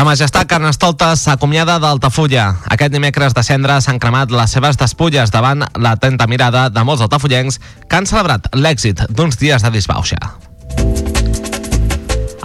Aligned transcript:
Sa 0.00 0.04
Majestat 0.08 0.48
Carnestoltes 0.48 1.26
s'acomiada 1.26 1.74
d'Altafulla. 1.76 2.54
Aquest 2.72 2.94
dimecres 2.94 3.34
de 3.36 3.42
cendre 3.44 3.74
s'han 3.84 3.98
cremat 4.00 4.30
les 4.32 4.54
seves 4.56 4.78
despulles 4.80 5.28
davant 5.28 5.60
l'atenta 5.76 6.24
mirada 6.24 6.70
de 6.72 6.84
molts 6.88 7.02
altafollencs 7.04 7.58
que 7.84 7.98
han 7.98 8.08
celebrat 8.08 8.48
l'èxit 8.56 9.02
d'uns 9.12 9.36
dies 9.36 9.60
de 9.60 9.68
disbauxa. 9.74 10.16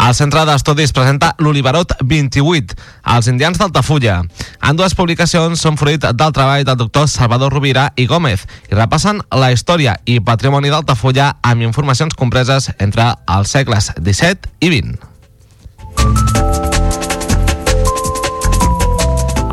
El 0.04 0.14
Centre 0.20 0.44
d'Estudis 0.44 0.92
presenta 0.92 1.32
l'Oliverot 1.40 1.96
28, 2.04 2.76
als 3.16 3.32
indians 3.32 3.64
d'Altafulla. 3.64 4.20
En 4.60 4.76
dues 4.76 5.00
publicacions 5.00 5.56
són 5.56 5.80
fruit 5.80 6.12
del 6.12 6.36
treball 6.36 6.68
del 6.68 6.82
doctor 6.84 7.08
Salvador 7.08 7.56
Rovira 7.56 7.88
i 7.96 8.12
Gómez 8.12 8.44
i 8.68 8.76
repassen 8.76 9.24
la 9.32 9.54
història 9.56 9.96
i 10.04 10.20
patrimoni 10.20 10.76
d'Altafulla 10.76 11.38
amb 11.40 11.64
informacions 11.64 12.20
compreses 12.20 12.74
entre 12.80 13.14
els 13.40 13.48
segles 13.48 13.94
XVII 13.96 14.44
i 14.60 14.76
XX. 14.76 16.75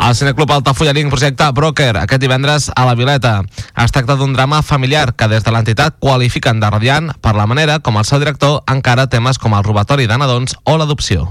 El 0.03 0.17
Cineclub 0.19 0.51
Altafollanenc 0.51 1.13
projecta 1.15 1.53
Broker 1.55 1.93
aquest 2.01 2.21
divendres 2.21 2.65
a 2.75 2.83
la 2.89 2.97
Vileta. 2.99 3.37
Es 3.79 3.93
tracta 3.95 4.17
d'un 4.19 4.33
drama 4.35 4.59
familiar 4.67 5.13
que 5.15 5.29
des 5.31 5.45
de 5.47 5.53
l'entitat 5.55 5.95
qualifiquen 6.03 6.59
de 6.59 6.71
radiant 6.75 7.13
per 7.23 7.37
la 7.37 7.47
manera 7.47 7.79
com 7.79 8.01
el 8.01 8.09
seu 8.09 8.19
director 8.19 8.65
encara 8.67 9.07
temes 9.07 9.39
com 9.39 9.55
el 9.55 9.63
robatori 9.63 10.09
de 10.11 10.19
nadons 10.19 10.57
o 10.65 10.75
l'adopció. 10.77 11.29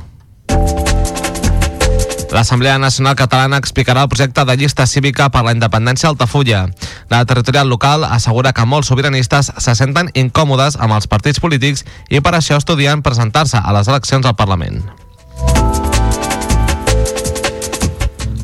L'Assemblea 2.31 2.77
Nacional 2.79 3.17
Catalana 3.19 3.59
explicarà 3.59 4.05
el 4.05 4.09
projecte 4.09 4.45
de 4.47 4.55
llista 4.55 4.87
cívica 4.87 5.27
per 5.29 5.43
la 5.43 5.51
independència 5.51 6.07
d'Altafulla. 6.07 6.63
La 7.11 7.25
territorial 7.25 7.67
local 7.67 8.07
assegura 8.07 8.53
que 8.55 8.65
molts 8.65 8.87
sobiranistes 8.87 9.51
se 9.51 9.75
senten 9.75 10.15
incòmodes 10.15 10.79
amb 10.79 10.95
els 10.95 11.11
partits 11.11 11.43
polítics 11.43 11.83
i 12.07 12.23
per 12.23 12.37
això 12.39 12.55
estudien 12.55 13.03
presentar-se 13.03 13.59
a 13.59 13.75
les 13.75 13.91
eleccions 13.91 14.25
al 14.25 14.39
Parlament. 14.39 14.85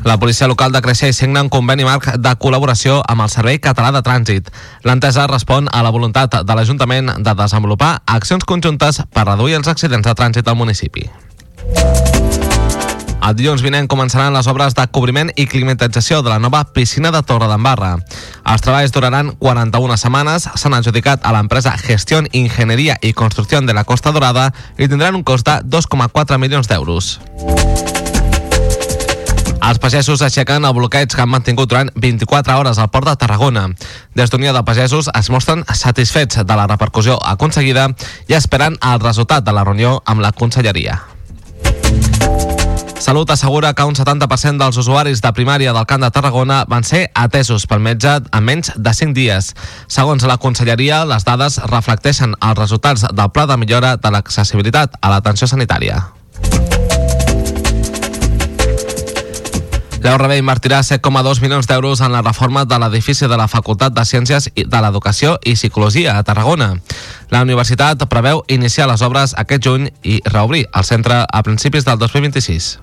La 0.08 0.16
policia 0.16 0.46
local 0.48 0.72
de 0.72 0.80
Creixell 0.80 1.12
signa 1.12 1.42
un 1.44 1.50
conveni 1.52 1.84
marc 1.84 2.06
de 2.16 2.30
col·laboració 2.40 2.94
amb 3.12 3.26
el 3.26 3.28
Servei 3.28 3.58
Català 3.60 3.90
de 3.92 4.00
Trànsit. 4.00 4.46
L'entesa 4.88 5.26
respon 5.28 5.68
a 5.68 5.82
la 5.84 5.90
voluntat 5.92 6.38
de 6.48 6.54
l'Ajuntament 6.56 7.10
de 7.20 7.34
desenvolupar 7.36 7.90
accions 8.08 8.46
conjuntes 8.48 9.02
per 9.12 9.26
reduir 9.28 9.58
els 9.58 9.68
accidents 9.68 10.08
de 10.08 10.14
trànsit 10.16 10.48
al 10.48 10.56
municipi. 10.56 11.04
El 13.20 13.36
dilluns 13.36 13.60
vinent 13.60 13.90
començaran 13.92 14.32
les 14.32 14.48
obres 14.48 14.72
de 14.78 14.88
cobriment 14.88 15.28
i 15.36 15.44
climatització 15.44 16.22
de 16.24 16.32
la 16.32 16.40
nova 16.40 16.64
piscina 16.72 17.12
de 17.12 17.20
Torre 17.20 17.50
d'Embarra. 17.52 17.98
Els 18.48 18.64
treballs 18.64 18.96
duraran 18.96 19.34
41 19.36 20.00
setmanes, 20.00 20.48
s'han 20.56 20.78
adjudicat 20.78 21.20
a 21.20 21.36
l'empresa 21.36 21.76
Gestión 21.76 22.32
Ingeniería 22.32 22.96
y 23.02 23.12
Construcción 23.12 23.66
de 23.66 23.76
la 23.76 23.84
Costa 23.84 24.16
Dorada 24.16 24.54
i 24.78 24.88
tindran 24.88 25.20
un 25.20 25.22
cost 25.22 25.44
de 25.44 25.60
2,4 25.68 26.40
milions 26.40 26.72
d'euros. 26.72 27.18
Els 29.68 29.76
pagesos 29.76 30.22
aixequen 30.24 30.64
el 30.64 30.72
bloqueig 30.72 31.12
que 31.12 31.20
han 31.20 31.28
mantingut 31.28 31.68
durant 31.68 31.90
24 31.92 32.54
hores 32.56 32.78
al 32.80 32.88
port 32.88 33.04
de 33.04 33.12
Tarragona. 33.20 33.66
Des 34.16 34.32
d'Unió 34.32 34.54
de 34.56 34.62
Pagesos 34.64 35.10
es 35.12 35.28
mostren 35.28 35.66
satisfets 35.76 36.40
de 36.40 36.56
la 36.56 36.64
repercussió 36.70 37.18
aconseguida 37.20 37.90
i 38.32 38.38
esperen 38.38 38.80
el 38.80 39.04
resultat 39.04 39.44
de 39.44 39.52
la 39.52 39.66
reunió 39.68 39.98
amb 40.06 40.24
la 40.24 40.32
conselleria. 40.32 41.02
Salut 42.98 43.30
assegura 43.30 43.74
que 43.74 43.84
un 43.84 43.94
70% 43.94 44.56
dels 44.58 44.80
usuaris 44.80 45.20
de 45.20 45.32
primària 45.36 45.76
del 45.76 45.86
Camp 45.86 46.02
de 46.02 46.10
Tarragona 46.16 46.64
van 46.66 46.84
ser 46.84 47.10
atesos 47.14 47.68
pel 47.68 47.84
metge 47.84 48.18
en 48.24 48.44
menys 48.44 48.72
de 48.74 48.94
5 48.94 49.12
dies. 49.14 49.54
Segons 49.86 50.24
la 50.24 50.40
conselleria, 50.40 51.04
les 51.04 51.28
dades 51.28 51.60
reflecteixen 51.68 52.34
els 52.40 52.58
resultats 52.58 53.04
del 53.12 53.34
pla 53.36 53.44
de 53.46 53.60
millora 53.60 53.98
de 54.00 54.16
l'accessibilitat 54.16 54.96
a 55.02 55.12
l'atenció 55.12 55.46
sanitària. 55.46 56.06
L'EURB 59.98 60.36
invertirà 60.38 60.78
7,2 60.86 61.40
milions 61.42 61.66
d'euros 61.66 62.00
en 62.00 62.12
la 62.14 62.22
reforma 62.22 62.64
de 62.64 62.78
l'edifici 62.78 63.26
de 63.26 63.36
la 63.36 63.48
Facultat 63.48 63.92
de 63.92 64.04
Ciències 64.06 64.50
de 64.54 64.82
l'Educació 64.82 65.38
i 65.44 65.56
Psicologia 65.58 66.14
a 66.18 66.22
Tarragona. 66.22 66.76
La 67.30 67.42
universitat 67.42 68.06
preveu 68.06 68.44
iniciar 68.46 68.86
les 68.88 69.02
obres 69.02 69.34
aquest 69.36 69.66
juny 69.66 69.88
i 70.02 70.20
reobrir 70.30 70.68
el 70.72 70.84
centre 70.84 71.24
a 71.26 71.42
principis 71.42 71.84
del 71.84 71.98
2026. 71.98 72.78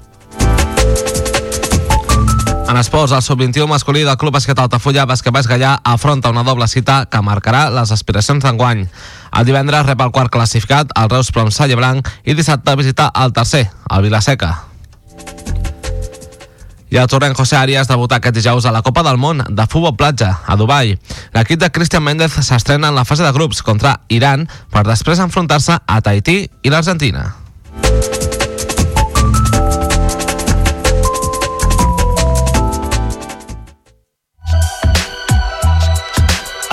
En 2.66 2.78
esports, 2.82 3.14
el 3.14 3.22
sub-21 3.22 3.68
masculí 3.70 4.02
del 4.04 4.18
Club 4.18 4.34
Basquet 4.34 4.60
Altafulla 4.60 5.06
Basquetbàs 5.06 5.48
Gallà 5.48 5.76
afronta 5.86 6.32
una 6.34 6.44
doble 6.44 6.68
cita 6.68 7.06
que 7.06 7.22
marcarà 7.22 7.70
les 7.70 7.94
aspiracions 7.94 8.44
d'enguany. 8.44 8.88
El 9.38 9.46
divendres 9.48 9.86
rep 9.86 10.02
el 10.02 10.12
quart 10.12 10.34
classificat, 10.34 10.92
el 10.98 11.12
Reus 11.14 11.32
Plom 11.32 11.54
Salle 11.54 11.78
Blanc, 11.80 12.10
i 12.26 12.34
dissabte 12.34 12.76
visita 12.76 13.12
el 13.16 13.38
tercer, 13.38 13.70
el 13.88 14.10
Vilaseca. 14.10 14.56
I 16.96 16.98
el 16.98 17.10
torrent 17.12 17.34
José 17.36 17.58
Arias 17.60 17.90
debuta 17.92 18.22
aquest 18.22 18.38
dijous 18.38 18.64
a 18.64 18.72
la 18.72 18.80
Copa 18.82 19.02
del 19.04 19.18
Món 19.20 19.44
de 19.44 19.66
Futbol 19.68 19.98
Platja, 20.00 20.30
a 20.48 20.56
Dubai. 20.56 20.96
L'equip 21.36 21.60
de 21.60 21.68
Cristian 21.68 22.08
Méndez 22.08 22.40
s'estrena 22.40 22.88
en 22.88 22.96
la 22.96 23.04
fase 23.04 23.28
de 23.28 23.36
grups 23.36 23.66
contra 23.68 23.98
Iran 24.08 24.48
per 24.72 24.88
després 24.88 25.20
enfrontar-se 25.20 25.76
a 25.76 26.04
Tahití 26.06 26.46
i 26.64 26.72
l'Argentina. 26.72 27.34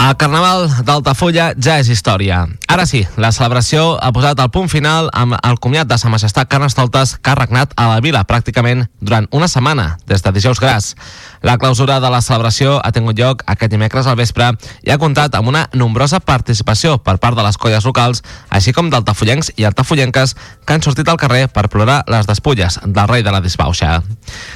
El 0.00 0.14
Carnaval 0.16 0.62
d'Altafulla 0.88 1.50
ja 1.60 1.74
és 1.76 1.90
història. 1.92 2.38
Ara 2.72 2.86
sí, 2.88 3.02
la 3.20 3.28
celebració 3.36 3.98
ha 4.00 4.08
posat 4.16 4.38
el 4.40 4.48
punt 4.48 4.70
final 4.72 5.10
amb 5.12 5.36
el 5.36 5.58
comiat 5.60 5.90
de 5.90 5.98
Sa 6.00 6.08
Majestat 6.08 6.48
Carnestoltes 6.48 7.18
que 7.20 7.28
ha 7.28 7.36
regnat 7.36 7.74
a 7.76 7.90
la 7.90 7.98
vila 8.00 8.22
pràcticament 8.24 8.86
durant 9.04 9.26
una 9.36 9.48
setmana, 9.52 9.98
des 10.08 10.24
de 10.24 10.32
dijous 10.32 10.60
gras. 10.62 10.94
La 11.42 11.58
clausura 11.58 11.98
de 12.00 12.08
la 12.12 12.22
celebració 12.24 12.78
ha 12.80 12.92
tingut 12.96 13.18
lloc 13.20 13.44
aquest 13.44 13.72
dimecres 13.74 14.08
al 14.08 14.16
vespre 14.16 14.48
i 14.86 14.92
ha 14.94 14.96
comptat 15.02 15.36
amb 15.36 15.52
una 15.52 15.66
nombrosa 15.74 16.20
participació 16.24 16.96
per 17.04 17.18
part 17.20 17.36
de 17.36 17.44
les 17.44 17.60
colles 17.60 17.84
locals, 17.84 18.24
així 18.48 18.72
com 18.72 18.88
d'altafullencs 18.88 19.52
i 19.56 19.68
altafullenques 19.68 20.34
que 20.64 20.78
han 20.78 20.86
sortit 20.86 21.12
al 21.12 21.20
carrer 21.20 21.48
per 21.52 21.68
plorar 21.68 22.04
les 22.08 22.24
despulles 22.30 22.80
del 22.86 23.08
rei 23.08 23.26
de 23.26 23.36
la 23.36 23.42
disbauxa. 23.44 24.00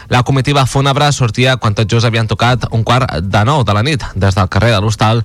La 0.08 0.22
comitiva 0.22 0.64
fúnebre 0.64 1.12
sortia 1.12 1.58
quan 1.58 1.76
tot 1.76 1.90
just 1.90 2.08
havien 2.08 2.30
tocat 2.32 2.64
un 2.72 2.84
quart 2.84 3.20
de 3.20 3.44
nou 3.44 3.64
de 3.64 3.76
la 3.76 3.84
nit 3.84 4.08
des 4.14 4.40
del 4.40 4.48
carrer 4.48 4.72
de 4.72 4.80
l'Hostal 4.80 5.24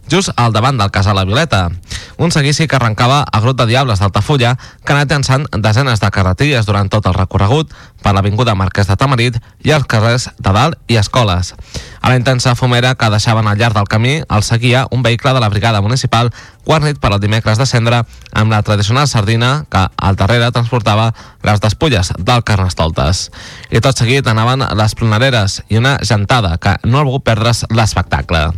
just 0.11 0.29
al 0.35 0.51
davant 0.51 0.77
del 0.77 0.91
casal 0.91 1.15
La 1.15 1.23
Violeta. 1.23 1.71
Un 2.17 2.31
seguici 2.31 2.67
que 2.67 2.75
arrencava 2.75 3.23
a 3.23 3.39
Grot 3.39 3.55
de 3.57 3.65
Diables 3.65 4.01
d'Altafulla, 4.03 4.57
que 4.83 4.91
ha 4.91 4.97
anat 4.97 5.13
llançant 5.13 5.47
desenes 5.63 6.03
de 6.03 6.11
carretilles 6.11 6.67
durant 6.67 6.91
tot 6.91 7.07
el 7.07 7.15
recorregut 7.15 7.71
per 8.03 8.11
l'Avinguda 8.13 8.57
Marquès 8.57 8.89
de 8.89 8.97
Tamarit 8.99 9.37
i 9.63 9.71
els 9.71 9.87
carrers 9.87 10.27
de 10.37 10.51
Dalt 10.51 10.77
i 10.91 10.99
Escoles. 10.99 11.53
A 12.01 12.09
la 12.09 12.17
intensa 12.17 12.55
fumera 12.55 12.95
que 12.95 13.09
deixaven 13.13 13.47
al 13.47 13.57
llarg 13.57 13.77
del 13.77 13.87
camí 13.87 14.19
el 14.19 14.43
seguia 14.43 14.87
un 14.91 15.03
vehicle 15.03 15.33
de 15.33 15.39
la 15.39 15.49
brigada 15.49 15.81
municipal 15.81 16.31
guarnit 16.65 16.99
per 16.99 17.11
al 17.13 17.19
dimecres 17.21 17.57
de 17.57 17.65
cendre 17.65 18.03
amb 18.33 18.51
la 18.51 18.61
tradicional 18.65 19.07
sardina 19.07 19.65
que 19.69 19.85
al 19.97 20.17
darrere 20.17 20.51
transportava 20.51 21.11
les 21.43 21.61
despulles 21.61 22.11
del 22.17 22.43
Carnestoltes. 22.43 23.29
I 23.69 23.81
tot 23.81 23.97
seguit 23.97 24.27
anaven 24.27 24.65
les 24.77 24.95
plonareres 24.97 25.61
i 25.69 25.77
una 25.77 25.97
gentada 26.01 26.57
que 26.57 26.77
no 26.83 26.99
ha 26.99 27.05
volgut 27.05 27.25
perdre's 27.25 27.65
l'espectacle. 27.69 28.49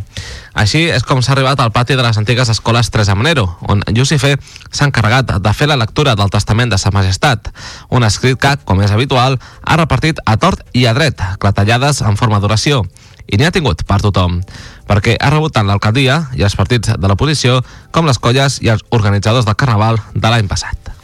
Així 0.54 0.86
és 0.94 1.04
com 1.04 1.22
s'ha 1.26 1.36
arribat 1.44 1.60
al 1.60 1.74
pati 1.74 1.96
de 1.96 2.04
les 2.04 2.18
antigues 2.18 2.48
escoles 2.48 2.90
Teresa 2.90 3.16
Manero, 3.16 3.58
on 3.68 3.82
Llucifer 3.92 4.38
s'ha 4.72 4.86
encarregat 4.88 5.34
de 5.44 5.52
fer 5.54 5.68
la 5.68 5.76
lectura 5.76 6.16
del 6.16 6.30
Testament 6.32 6.72
de 6.72 6.78
Sa 6.80 6.92
Majestat, 6.96 7.50
un 7.90 8.06
escrit 8.08 8.40
que, 8.40 8.54
com 8.64 8.80
és 8.80 8.92
habitual, 8.96 9.36
ha 9.62 9.76
repartit 9.76 10.22
a 10.26 10.38
tort 10.40 10.64
i 10.72 10.86
a 10.88 10.94
dret, 10.96 11.20
clatellades 11.44 12.00
en 12.02 12.16
forma 12.16 12.40
d'oració, 12.40 12.86
i 13.28 13.36
n'hi 13.36 13.50
ha 13.50 13.52
tingut 13.52 13.84
per 13.84 14.00
tothom, 14.00 14.40
perquè 14.88 15.18
ha 15.20 15.34
rebut 15.36 15.52
tant 15.58 15.68
l'alcaldia 15.68 16.30
i 16.40 16.48
els 16.48 16.56
partits 16.56 16.96
de 16.96 17.12
l'oposició 17.12 17.60
com 17.92 18.08
les 18.08 18.20
colles 18.24 18.62
i 18.64 18.72
els 18.72 18.88
organitzadors 18.96 19.44
del 19.44 19.60
Carnaval 19.60 20.00
de 20.16 20.32
l'any 20.32 20.48
passat. 20.48 20.96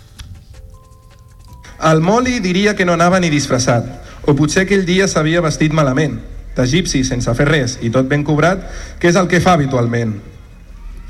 El 1.84 2.00
Moli 2.00 2.40
diria 2.40 2.78
que 2.80 2.88
no 2.88 2.96
anava 2.96 3.20
ni 3.20 3.28
disfressat, 3.28 3.92
o 4.24 4.40
potser 4.40 4.64
aquell 4.64 4.88
dia 4.88 5.12
s'havia 5.12 5.44
vestit 5.44 5.76
malament, 5.76 6.22
d'egipci 6.60 7.06
sense 7.08 7.34
fer 7.36 7.48
res 7.50 7.80
i 7.82 7.90
tot 7.90 8.08
ben 8.12 8.28
cobrat, 8.28 8.68
que 9.00 9.10
és 9.10 9.18
el 9.20 9.32
que 9.32 9.42
fa 9.42 9.56
habitualment. 9.58 10.14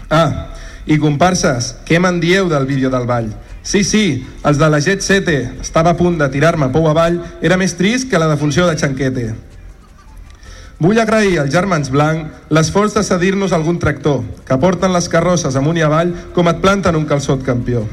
Ah, 0.10 0.56
i 0.90 0.98
comparses, 1.02 1.74
què 1.86 2.00
me'n 2.02 2.22
dieu 2.22 2.48
del 2.50 2.66
vídeo 2.70 2.90
del 2.90 3.06
ball? 3.10 3.30
Sí, 3.62 3.84
sí, 3.84 4.26
els 4.48 4.58
de 4.58 4.70
la 4.72 4.80
Jet 4.82 5.04
7 5.06 5.36
estava 5.62 5.92
a 5.94 5.98
punt 6.00 6.18
de 6.18 6.30
tirar-me 6.32 6.72
pou 6.74 6.88
avall, 6.90 7.20
era 7.46 7.60
més 7.60 7.76
trist 7.78 8.10
que 8.10 8.22
la 8.22 8.30
defunció 8.32 8.66
de 8.66 8.78
Xanquete. 8.80 9.28
Vull 10.80 11.00
agrair 11.02 11.42
als 11.42 11.52
germans 11.52 11.92
Blanc 11.92 12.54
l'esforç 12.56 12.96
de 12.96 13.04
cedir-nos 13.04 13.52
algun 13.52 13.78
tractor, 13.84 14.24
que 14.48 14.58
porten 14.58 14.96
les 14.96 15.10
carrosses 15.12 15.58
amunt 15.60 15.78
i 15.78 15.84
avall 15.84 16.16
com 16.34 16.48
et 16.48 16.62
planten 16.64 16.96
un 16.96 17.06
calçot 17.06 17.44
campió. 17.44 17.84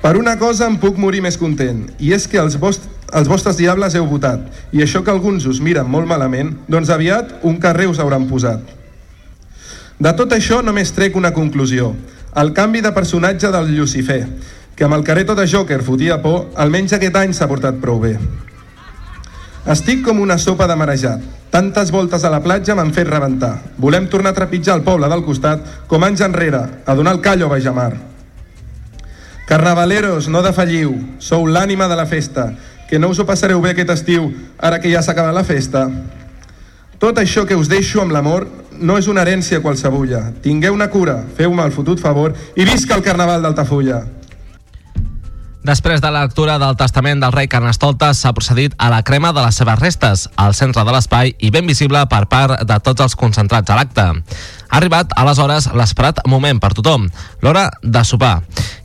Per 0.00 0.16
una 0.16 0.38
cosa 0.40 0.64
em 0.64 0.78
puc 0.80 0.96
morir 0.96 1.20
més 1.20 1.36
content, 1.36 1.82
i 2.00 2.14
és 2.16 2.24
que 2.30 2.40
els, 2.40 2.56
vost 2.56 2.86
els 3.12 3.28
vostres 3.28 3.58
diables 3.58 3.96
heu 3.98 4.06
votat, 4.08 4.46
i 4.72 4.80
això 4.80 5.02
que 5.04 5.12
alguns 5.12 5.44
us 5.50 5.60
miren 5.60 5.88
molt 5.90 6.08
malament, 6.08 6.54
doncs 6.72 6.88
aviat 6.94 7.42
un 7.44 7.58
carrer 7.60 7.90
us 7.90 8.00
hauran 8.00 8.24
posat. 8.30 8.62
De 10.00 10.12
tot 10.16 10.32
això 10.32 10.62
només 10.64 10.94
trec 10.96 11.18
una 11.20 11.34
conclusió, 11.36 11.92
el 12.40 12.54
canvi 12.56 12.80
de 12.80 12.94
personatge 12.96 13.50
del 13.52 13.74
Lucifer, 13.76 14.22
que 14.76 14.86
amb 14.86 14.96
el 14.96 15.04
careto 15.04 15.34
de 15.36 15.44
Joker 15.44 15.82
fotia 15.84 16.22
por, 16.22 16.46
almenys 16.56 16.94
aquest 16.96 17.18
any 17.20 17.34
s'ha 17.36 17.50
portat 17.50 17.82
prou 17.82 18.00
bé. 18.00 18.14
Estic 19.68 20.00
com 20.06 20.22
una 20.24 20.38
sopa 20.40 20.64
de 20.70 20.76
marejat. 20.80 21.26
Tantes 21.52 21.90
voltes 21.92 22.24
a 22.24 22.30
la 22.32 22.40
platja 22.40 22.72
m'han 22.78 22.94
fet 22.96 23.10
rebentar. 23.10 23.58
Volem 23.76 24.06
tornar 24.08 24.32
a 24.32 24.38
trepitjar 24.38 24.78
el 24.78 24.86
poble 24.86 25.10
del 25.12 25.26
costat 25.26 25.66
com 25.90 26.06
anys 26.06 26.22
enrere, 26.24 26.62
a 26.86 26.94
donar 26.96 27.12
el 27.18 27.20
callo 27.20 27.50
a 27.50 27.58
Bajamar. 27.58 27.92
Carnavaleros, 29.50 30.28
no 30.30 30.44
defalliu. 30.46 30.92
Sou 31.18 31.42
l'ànima 31.50 31.88
de 31.90 31.96
la 31.98 32.04
festa. 32.06 32.52
Que 32.86 33.00
no 33.02 33.08
us 33.10 33.18
ho 33.18 33.24
passareu 33.26 33.58
bé 33.58 33.72
aquest 33.72 33.88
estiu, 33.90 34.28
ara 34.62 34.78
que 34.78 34.92
ja 34.92 35.02
s'ha 35.02 35.10
acabat 35.10 35.34
la 35.34 35.42
festa. 35.42 35.88
Tot 37.02 37.18
això 37.18 37.42
que 37.48 37.58
us 37.58 37.66
deixo 37.66 37.98
amb 37.98 38.14
l'amor 38.14 38.46
no 38.78 38.94
és 38.94 39.08
una 39.10 39.24
herència 39.24 39.58
qualsevulla. 39.58 40.20
Tingueu 40.44 40.76
una 40.76 40.86
cura, 40.86 41.16
feu-me 41.34 41.66
el 41.66 41.74
fotut 41.74 41.98
favor 41.98 42.36
i 42.54 42.68
visca 42.68 42.94
el 42.94 43.02
Carnaval 43.02 43.42
d'Altafulla. 43.42 44.04
Després 45.60 46.00
de 46.00 46.08
la 46.08 46.22
lectura 46.24 46.54
del 46.56 46.72
testament 46.80 47.20
del 47.20 47.34
rei 47.34 47.44
Carnestoltes 47.52 48.22
s'ha 48.22 48.32
procedit 48.32 48.72
a 48.80 48.88
la 48.88 49.02
crema 49.04 49.34
de 49.36 49.42
les 49.44 49.58
seves 49.60 49.76
restes, 49.78 50.22
al 50.40 50.54
centre 50.56 50.86
de 50.88 50.94
l'espai 50.94 51.34
i 51.36 51.50
ben 51.52 51.66
visible 51.68 52.00
per 52.08 52.22
part 52.32 52.62
de 52.64 52.78
tots 52.80 53.04
els 53.04 53.16
concentrats 53.20 53.68
a 53.68 53.76
l'acte. 53.76 54.06
Ha 54.70 54.78
arribat, 54.78 55.12
aleshores, 55.20 55.68
l'esperat 55.76 56.22
moment 56.32 56.62
per 56.62 56.72
tothom, 56.78 57.10
l'hora 57.44 57.66
de 57.82 58.04
sopar. 58.08 58.38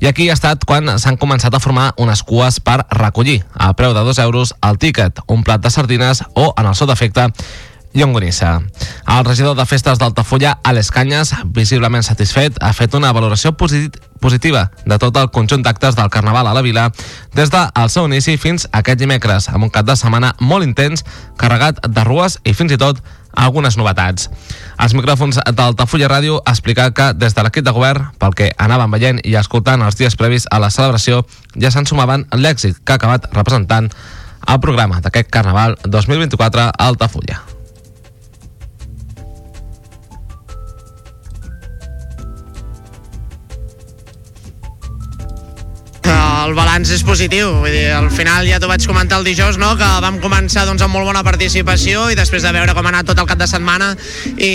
I 0.04 0.10
aquí 0.10 0.27
ha 0.27 0.36
estat 0.36 0.66
quan 0.68 0.98
s'han 1.00 1.16
començat 1.16 1.56
a 1.56 1.63
formar 1.63 1.94
unes 1.95 2.25
cues 2.27 2.60
per 2.60 2.81
recollir, 2.92 3.39
a 3.56 3.71
preu 3.71 3.95
de 3.95 4.04
2 4.04 4.19
euros, 4.25 4.51
el 4.60 4.75
tíquet, 4.78 5.24
un 5.31 5.48
plat 5.48 5.63
de 5.63 5.71
sardines 5.71 6.25
o, 6.33 6.51
en 6.57 6.66
el 6.66 6.75
seu 6.75 6.92
defecte, 6.92 7.30
Llongonissa. 7.95 8.62
El 9.07 9.25
regidor 9.25 9.56
de 9.56 9.65
Festes 9.65 9.97
d'Altafulla, 9.97 10.59
Alex 10.63 10.92
Canyes, 10.92 11.33
visiblement 11.56 12.03
satisfet, 12.03 12.59
ha 12.62 12.74
fet 12.75 12.94
una 12.94 13.13
valoració 13.15 13.56
posit 13.57 13.97
positiva 14.19 14.71
de 14.86 14.97
tot 14.97 15.15
el 15.21 15.30
conjunt 15.30 15.62
d'actes 15.63 15.95
del 15.95 16.09
Carnaval 16.09 16.47
a 16.47 16.53
la 16.53 16.63
vila 16.65 16.88
des 17.38 17.51
del 17.53 17.89
seu 17.94 18.07
inici 18.09 18.38
fins 18.42 18.68
aquest 18.71 19.00
dimecres, 19.00 19.50
amb 19.50 19.68
un 19.68 19.69
cap 19.69 19.86
de 19.86 19.95
setmana 19.95 20.33
molt 20.39 20.65
intens, 20.65 21.06
carregat 21.38 21.80
de 21.88 22.03
rues 22.03 22.39
i 22.44 22.53
fins 22.53 22.74
i 22.74 22.81
tot 22.81 23.01
algunes 23.36 23.77
novetats. 23.77 24.30
Els 24.81 24.95
micròfons 24.97 25.39
d'Altafulla 25.56 26.09
Ràdio 26.12 26.42
ha 26.44 26.56
explicat 26.56 26.95
que 26.95 27.09
des 27.13 27.36
de 27.36 27.44
l'equip 27.44 27.65
de 27.65 27.74
govern, 27.75 28.12
pel 28.19 28.36
que 28.36 28.51
anaven 28.57 28.92
veient 28.92 29.19
i 29.24 29.36
escoltant 29.39 29.83
els 29.86 30.00
dies 30.00 30.15
previs 30.15 30.47
a 30.51 30.59
la 30.59 30.71
celebració, 30.74 31.25
ja 31.56 31.71
se'n 31.71 31.86
sumaven 31.88 32.27
l'èxit 32.33 32.80
que 32.83 32.95
ha 32.95 33.00
acabat 33.01 33.27
representant 33.33 33.92
el 34.47 34.59
programa 34.62 35.01
d'aquest 35.01 35.30
Carnaval 35.30 35.77
2024 35.83 36.71
a 36.71 36.71
Altafulla. 36.88 37.55
El 46.45 46.53
balanç 46.53 46.92
és 46.94 47.01
positiu. 47.06 47.50
Vull 47.63 47.74
dir, 47.74 47.88
al 47.95 48.12
final 48.13 48.45
ja 48.45 48.59
t'ho 48.62 48.69
vaig 48.69 48.83
comentar 48.86 49.18
el 49.18 49.25
dijous, 49.25 49.57
no? 49.57 49.71
que 49.80 49.88
vam 50.03 50.19
començar 50.21 50.65
doncs, 50.68 50.83
amb 50.86 50.94
molt 50.94 51.07
bona 51.09 51.24
participació 51.25 52.06
i 52.13 52.18
després 52.18 52.44
de 52.45 52.51
veure 52.53 52.75
com 52.77 52.86
ha 52.86 52.92
anat 52.92 53.09
tot 53.09 53.21
el 53.21 53.27
cap 53.30 53.39
de 53.39 53.47
setmana 53.50 53.92
i, 54.36 54.51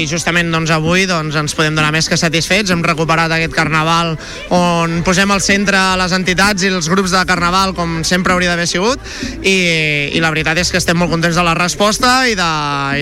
i 0.00 0.04
justament 0.08 0.48
doncs, 0.52 0.72
avui 0.72 1.04
doncs, 1.10 1.36
ens 1.36 1.56
podem 1.56 1.76
donar 1.76 1.92
més 1.92 2.08
que 2.08 2.16
satisfets. 2.20 2.72
Hem 2.72 2.84
recuperat 2.86 3.32
aquest 3.36 3.52
carnaval 3.56 4.14
on 4.56 5.00
posem 5.04 5.30
al 5.34 5.42
centre 5.44 5.80
les 6.00 6.14
entitats 6.16 6.64
i 6.64 6.72
els 6.72 6.88
grups 6.88 7.12
de 7.12 7.24
carnaval 7.28 7.74
com 7.76 8.00
sempre 8.06 8.32
hauria 8.32 8.54
d'haver 8.54 8.68
sigut 8.70 9.04
i, 9.42 9.56
i 10.16 10.22
la 10.22 10.32
veritat 10.32 10.62
és 10.62 10.72
que 10.72 10.80
estem 10.80 10.96
molt 10.96 11.12
contents 11.12 11.36
de 11.36 11.44
la 11.44 11.56
resposta 11.58 12.14
i 12.30 12.36
de, 12.38 12.50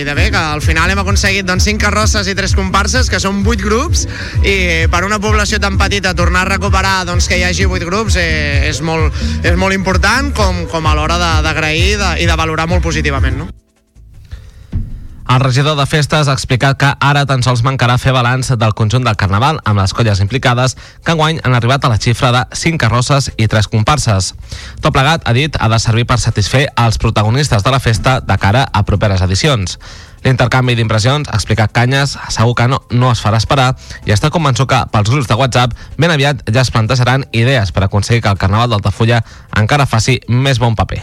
i 0.01 0.03
de 0.07 0.17
bé, 0.17 0.27
que 0.33 0.43
al 0.57 0.63
final 0.65 0.91
hem 0.91 1.03
aconseguit 1.05 1.47
doncs, 1.47 1.69
5 1.69 1.83
carrosses 1.85 2.27
i 2.27 2.35
3 2.35 2.57
comparses, 2.57 3.07
que 3.11 3.21
són 3.23 3.45
8 3.45 3.63
grups 3.63 4.05
i 4.43 4.57
per 4.91 5.05
una 5.07 5.21
població 5.23 5.61
tan 5.63 5.79
petita 5.79 6.15
tornar 6.17 6.43
a 6.43 6.51
recuperar 6.51 7.05
doncs, 7.07 7.29
que 7.29 7.39
hi 7.39 7.47
hagi 7.47 7.69
8 7.69 7.87
grups 7.87 8.08
eh, 8.17 8.69
és, 8.69 8.81
molt, 8.81 9.13
és 9.43 9.55
molt 9.59 9.75
important 9.75 10.33
com, 10.35 10.65
com 10.71 10.85
a 10.85 10.95
l'hora 10.97 11.19
d'agrair 11.45 11.97
i 12.19 12.27
de 12.29 12.35
valorar 12.37 12.69
molt 12.69 12.85
positivament. 12.85 13.37
No? 13.37 13.49
El 15.29 15.41
regidor 15.41 15.75
de 15.77 15.85
Festes 15.85 16.25
ha 16.25 16.33
explicat 16.33 16.77
que 16.81 16.87
ara 17.05 17.21
tan 17.29 17.43
sols 17.45 17.61
mancarà 17.61 17.99
fer 18.01 18.15
balanç 18.15 18.47
del 18.57 18.73
conjunt 18.73 19.03
del 19.05 19.17
Carnaval 19.19 19.59
amb 19.61 19.77
les 19.77 19.93
colles 19.93 20.23
implicades 20.23 20.73
que 21.05 21.13
enguany 21.13 21.37
han 21.43 21.53
arribat 21.53 21.85
a 21.85 21.91
la 21.91 21.99
xifra 22.01 22.31
de 22.33 22.41
5 22.57 22.81
carrosses 22.81 23.29
i 23.37 23.45
3 23.45 23.69
comparses. 23.69 24.31
Tot 24.81 24.95
plegat, 24.95 25.21
ha 25.29 25.33
dit, 25.37 25.53
ha 25.53 25.69
de 25.69 25.77
servir 25.77 26.07
per 26.09 26.17
satisfer 26.17 26.63
els 26.73 26.97
protagonistes 26.97 27.61
de 27.61 27.75
la 27.75 27.79
festa 27.79 28.17
de 28.25 28.39
cara 28.41 28.65
a 28.73 28.81
properes 28.89 29.21
edicions. 29.21 29.77
L'intercanvi 30.25 30.75
d'impressions, 30.75 31.29
explicat 31.33 31.71
Canyes, 31.75 32.17
segur 32.33 32.55
que 32.57 32.67
no, 32.71 32.81
no 32.91 33.11
es 33.13 33.21
farà 33.23 33.39
esperar 33.39 33.69
i 34.07 34.15
està 34.15 34.31
convençut 34.33 34.69
que 34.69 34.81
pels 34.93 35.11
grups 35.11 35.29
de 35.29 35.37
WhatsApp 35.39 35.77
ben 35.97 36.11
aviat 36.11 36.43
ja 36.49 36.65
es 36.65 36.73
plantejaran 36.75 37.27
idees 37.31 37.71
per 37.71 37.85
aconseguir 37.85 38.25
que 38.25 38.33
el 38.33 38.41
Carnaval 38.41 38.75
d'Altafulla 38.75 39.23
encara 39.57 39.87
faci 39.89 40.19
més 40.27 40.59
bon 40.59 40.75
paper. 40.75 41.01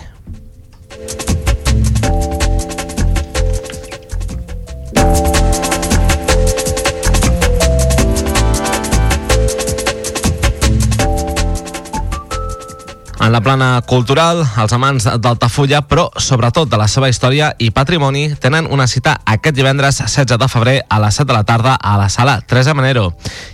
En 13.26 13.33
la 13.33 13.40
plana 13.42 13.80
cultural, 13.83 14.45
els 14.62 14.73
amants 14.76 15.02
d'Altafulla, 15.18 15.80
però 15.90 16.04
sobretot 16.23 16.68
de 16.71 16.78
la 16.78 16.87
seva 16.87 17.09
història 17.11 17.49
i 17.59 17.73
patrimoni, 17.75 18.28
tenen 18.38 18.68
una 18.71 18.87
cita 18.87 19.16
aquest 19.26 19.56
divendres 19.56 19.99
16 19.99 20.38
de 20.38 20.49
febrer 20.52 20.76
a 20.87 21.00
les 21.02 21.18
7 21.18 21.26
de 21.33 21.35
la 21.35 21.42
tarda 21.42 21.73
a 21.75 21.97
la 21.99 22.06
sala 22.09 22.37
Teresa 22.47 22.76
Manero. 22.78 23.09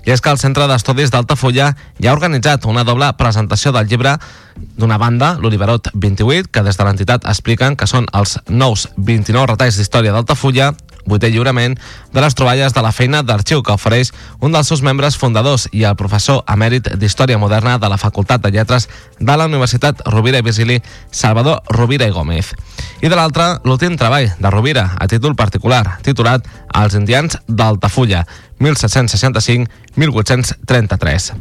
I 0.04 0.12
és 0.12 0.20
que 0.20 0.28
el 0.28 0.36
Centre 0.36 0.66
d'Estudis 0.68 1.08
d'Altafulla 1.14 1.70
ja 1.96 2.12
ha 2.12 2.18
organitzat 2.18 2.68
una 2.68 2.84
doble 2.84 3.08
presentació 3.16 3.72
del 3.72 3.88
llibre 3.88 4.18
d'una 4.76 5.00
banda, 5.00 5.38
l'Oliverot 5.40 5.88
28, 5.94 6.52
que 6.52 6.66
des 6.68 6.76
de 6.76 6.84
l'entitat 6.84 7.24
expliquen 7.24 7.72
que 7.72 7.88
són 7.88 8.10
els 8.12 8.42
nous 8.52 8.90
29 8.98 9.54
retalls 9.54 9.80
d'història 9.80 10.12
d'Altafulla, 10.12 10.74
vuitè 11.06 11.30
lliurament 11.30 11.76
de 12.12 12.20
les 12.20 12.34
troballes 12.34 12.74
de 12.74 12.82
la 12.84 12.92
feina 12.92 13.22
d'arxiu 13.22 13.62
que 13.62 13.74
ofereix 13.74 14.12
un 14.40 14.52
dels 14.52 14.68
seus 14.68 14.82
membres 14.82 15.16
fundadors 15.18 15.68
i 15.72 15.84
el 15.88 15.96
professor 15.96 16.42
emèrit 16.50 16.92
d'Història 16.98 17.38
Moderna 17.38 17.78
de 17.78 17.90
la 17.90 17.98
Facultat 17.98 18.42
de 18.42 18.52
Lletres 18.54 18.88
de 19.18 19.36
la 19.36 19.46
Universitat 19.50 20.02
Rovira 20.06 20.38
i 20.38 20.46
Virgili, 20.46 20.80
Salvador 21.10 21.62
Rovira 21.70 22.06
i 22.06 22.14
Gómez. 22.14 22.52
I 23.02 23.08
de 23.08 23.16
l'altra, 23.18 23.58
l'últim 23.64 23.96
treball 23.98 24.30
de 24.38 24.50
Rovira, 24.50 24.92
a 24.98 25.08
títol 25.08 25.34
particular, 25.34 25.98
titulat 26.02 26.46
Els 26.72 26.94
indians 26.96 27.36
d'Altafulla, 27.48 28.22
1765-1833. 28.62 31.32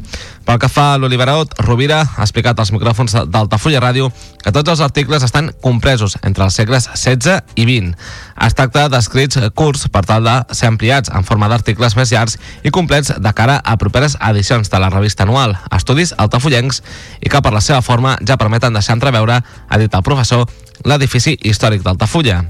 Pel 0.45 0.59
que 0.59 0.69
fa 0.71 0.93
a 0.93 0.97
l'Oliverot, 0.99 1.53
Rovira 1.61 2.01
ha 2.01 2.23
explicat 2.25 2.59
als 2.59 2.71
micròfons 2.73 3.11
d'Altafulla 3.29 3.79
Ràdio 3.83 4.11
que 4.41 4.51
tots 4.51 4.69
els 4.73 4.81
articles 4.81 5.23
estan 5.23 5.51
compresos 5.61 6.17
entre 6.25 6.43
els 6.47 6.55
segles 6.57 6.89
XVI 6.89 7.39
i 7.55 7.63
XX. 7.67 7.95
Es 8.41 8.53
tracta 8.57 8.89
d'escrits 8.89 9.37
curts 9.55 9.87
per 9.93 10.03
tal 10.09 10.23
de 10.25 10.35
ser 10.57 10.67
ampliats 10.71 11.09
en 11.13 11.23
forma 11.27 11.47
d'articles 11.51 11.95
més 11.95 12.11
llargs 12.11 12.37
i 12.65 12.69
complets 12.73 13.09
de 13.21 13.31
cara 13.37 13.61
a 13.63 13.77
properes 13.77 14.17
edicions 14.31 14.69
de 14.73 14.79
la 14.81 14.89
revista 14.89 15.23
anual 15.23 15.57
Estudis 15.71 16.13
Altafullencs 16.17 16.81
i 17.21 17.29
que 17.29 17.41
per 17.41 17.53
la 17.53 17.61
seva 17.61 17.81
forma 17.85 18.17
ja 18.27 18.37
permeten 18.37 18.73
deixar 18.73 18.95
entreveure, 18.97 19.41
ha 19.41 19.77
dit 19.77 19.93
el 19.93 20.05
professor, 20.05 20.45
l'edifici 20.85 21.35
històric 21.45 21.83
d'Altafulla. 21.85 22.41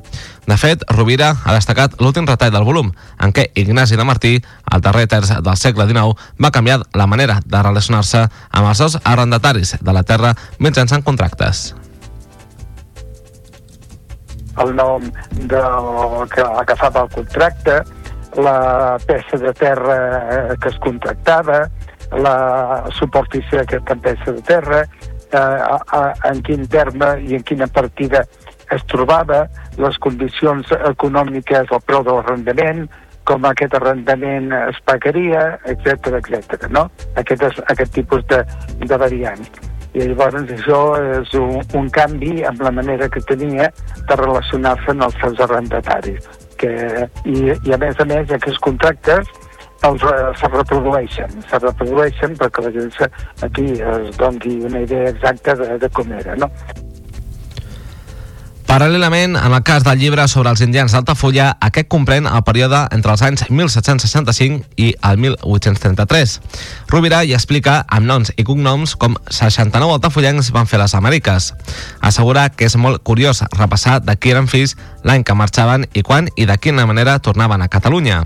De 0.48 0.57
fet, 0.57 0.81
Rovira 0.89 1.36
ha 1.45 1.53
destacat 1.53 2.00
l'últim 2.01 2.25
retall 2.25 2.53
del 2.53 2.65
volum, 2.65 2.89
en 3.21 3.33
què 3.36 3.51
Ignasi 3.62 3.98
de 3.98 4.05
Martí, 4.07 4.31
al 4.65 4.81
darrer 4.81 5.05
terç 5.12 5.36
del 5.38 5.60
segle 5.60 5.86
XIX, 5.86 6.17
va 6.41 6.51
canviar 6.51 6.79
la 6.98 7.05
manera 7.07 7.38
de 7.45 7.62
relacionar-se 7.62 8.24
amb 8.25 8.71
els 8.71 8.81
seus 8.81 8.98
arrendataris 9.03 9.75
de 9.81 9.93
la 9.93 10.03
terra 10.03 10.33
mitjançant 10.57 11.05
contractes. 11.05 11.75
El 14.62 14.75
nom 14.75 15.05
de, 15.48 15.62
que 16.33 16.43
agafava 16.63 17.05
el 17.05 17.13
contracte, 17.13 17.77
la 18.41 18.98
peça 19.05 19.38
de 19.38 19.53
terra 19.53 20.57
que 20.60 20.74
es 20.74 20.81
contractava, 20.81 21.63
la 22.17 22.36
superfície 22.98 23.62
d'aquesta 23.62 23.95
peça 23.95 24.33
de 24.33 24.41
terra, 24.41 24.83
eh, 25.31 25.38
a, 25.38 25.77
a, 25.95 26.01
en 26.31 26.41
quin 26.43 26.65
terme 26.67 27.13
i 27.24 27.38
en 27.38 27.43
quina 27.48 27.69
partida 27.71 28.25
es 28.75 28.83
trobava, 28.91 29.45
les 29.81 29.97
condicions 30.03 30.71
econòmiques, 30.91 31.71
el 31.71 31.83
preu 31.87 32.03
de 32.07 32.15
l'arrendament, 32.17 32.85
com 33.29 33.45
aquest 33.45 33.75
arrendament 33.77 34.49
es 34.57 34.79
pagaria, 34.87 35.43
etc 35.69 36.09
etc. 36.17 36.69
no? 36.73 36.87
Aquest, 37.21 37.45
és, 37.49 37.59
aquest 37.73 37.93
tipus 37.99 38.25
de, 38.31 38.41
de 38.81 38.97
variants. 38.97 39.61
I 39.91 40.07
llavors 40.07 40.51
això 40.55 40.81
és 41.19 41.33
un, 41.35 41.59
un 41.75 41.89
canvi 41.91 42.41
en 42.47 42.59
la 42.63 42.71
manera 42.71 43.09
que 43.11 43.21
tenia 43.27 43.67
de 44.07 44.17
relacionar-se 44.19 44.95
amb 44.95 45.07
els 45.07 45.17
seus 45.19 45.41
arrendataris. 45.47 46.29
Que, 46.61 46.73
i, 47.27 47.51
I 47.51 47.73
a 47.75 47.79
més 47.81 47.99
a 47.99 48.07
més 48.07 48.31
aquests 48.31 48.61
contractes 48.63 49.27
els, 49.87 50.03
uh, 50.05 50.29
se 50.37 50.47
reprodueixen, 50.53 51.41
se 51.49 51.59
reprodueixen 51.59 52.37
perquè 52.39 52.63
la 52.67 52.71
gent 52.75 52.93
aquí 53.47 53.67
es 53.81 54.17
doni 54.17 54.59
una 54.69 54.85
idea 54.85 55.09
exacta 55.09 55.55
de, 55.57 55.77
de 55.81 55.89
com 55.89 56.13
era, 56.13 56.37
no? 56.37 56.49
Paral·lelament, 58.71 59.33
en 59.35 59.51
el 59.51 59.63
cas 59.67 59.83
del 59.83 59.99
llibre 59.99 60.23
sobre 60.31 60.47
els 60.53 60.61
indians 60.63 60.93
d'Altafulla, 60.95 61.49
aquest 61.67 61.89
comprèn 61.91 62.23
el 62.29 62.43
període 62.47 62.77
entre 62.95 63.11
els 63.11 63.23
anys 63.27 63.43
1765 63.49 64.79
i 64.79 64.93
el 65.09 65.19
1833. 65.19 66.37
Rovira 66.87 67.19
hi 67.27 67.33
explica 67.35 67.81
amb 67.91 68.07
noms 68.07 68.31
i 68.39 68.45
cognoms 68.47 68.93
com 68.95 69.19
69 69.27 69.97
altafullencs 69.97 70.53
van 70.55 70.71
fer 70.71 70.79
les 70.79 70.95
Amèriques. 70.95 71.49
Assegura 71.99 72.47
que 72.55 72.71
és 72.71 72.77
molt 72.79 73.03
curiós 73.03 73.43
repassar 73.57 73.99
de 74.07 74.15
qui 74.15 74.31
eren 74.31 74.47
fills 74.47 74.77
l'any 75.03 75.27
que 75.27 75.35
marxaven 75.35 75.89
i 75.91 76.07
quan 76.07 76.31
i 76.39 76.47
de 76.47 76.55
quina 76.55 76.87
manera 76.87 77.19
tornaven 77.19 77.67
a 77.67 77.67
Catalunya. 77.67 78.23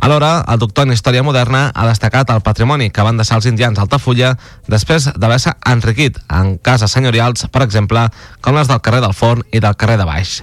Alhora, 0.00 0.46
el 0.48 0.58
doctor 0.58 0.86
en 0.86 0.94
Història 0.94 1.20
Moderna 1.22 1.66
ha 1.76 1.84
destacat 1.84 2.30
el 2.32 2.40
patrimoni 2.40 2.86
que 2.88 3.02
van 3.04 3.18
deixar 3.20 3.36
els 3.36 3.46
indians 3.50 3.76
d'Altafulla 3.76 4.30
després 4.72 5.10
d'haver-se 5.12 5.52
enriquit 5.68 6.16
en 6.32 6.54
cases 6.56 6.94
senyorials, 6.96 7.44
per 7.52 7.60
exemple, 7.66 8.06
com 8.40 8.56
les 8.56 8.70
del 8.70 8.80
carrer 8.80 9.02
del 9.04 9.12
Forn 9.12 9.44
i 9.52 9.60
del 9.60 9.76
carrer 9.76 9.98
de 10.00 10.06
Baix. 10.08 10.38